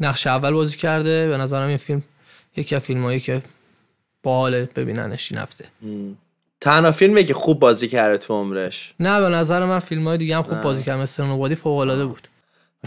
[0.00, 1.28] نقش اول بازی کرده.
[1.28, 2.02] به نظرم این فیلم
[2.56, 3.42] یکی از فیلمایی که
[4.22, 5.64] باحال ببیننش این هفته.
[6.60, 8.94] تنها فیلمی که خوب بازی کرده تو عمرش.
[9.00, 12.06] نه به نظر من فیلم های دیگه هم خوب بازی کرد مثل نوبادی فوق العاده
[12.06, 12.28] بود.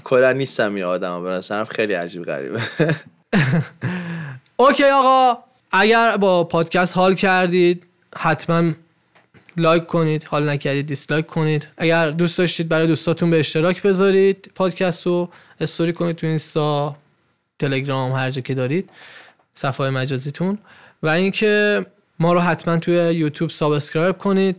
[0.04, 2.62] کلا نیستم این آدم به نظرم خیلی عجیب غریبه.
[4.58, 7.88] اوکی آقا اگر با پادکست حال کردید
[8.18, 8.72] حتما
[9.57, 11.68] like کنید حال نکردید dislike کنید.
[11.78, 15.30] اگر دوست داشتید برای دوستاتون به اشتراک بذارید پادکست رو
[15.62, 16.95] استوری کنید تو اینستا
[17.60, 18.89] تلگرام هر جا که دارید
[19.54, 20.58] صفحه مجازیتون.
[21.04, 21.86] و اینکه
[22.20, 24.56] ما رو حتما توی یوتیوب subscribe کنید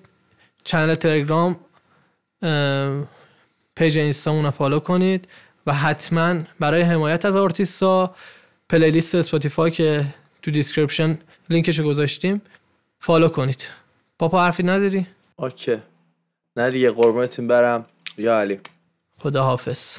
[0.64, 1.56] channel تلگرام
[3.78, 5.28] page اینستامون رو follow کنید
[5.66, 8.14] و حتما برای حمایت از آرتیستا
[8.68, 10.04] playlist اسپاتیفای که
[10.42, 11.18] تو description
[11.50, 12.42] link ش گذاشتیم
[12.98, 13.68] follow کنید.
[14.18, 15.06] پاپا حرفی نداری؟
[15.36, 15.76] Okay.
[16.56, 17.86] نه دیگه قربونتون برم.
[18.16, 18.60] یا علی.
[19.18, 19.96] خدا حافظ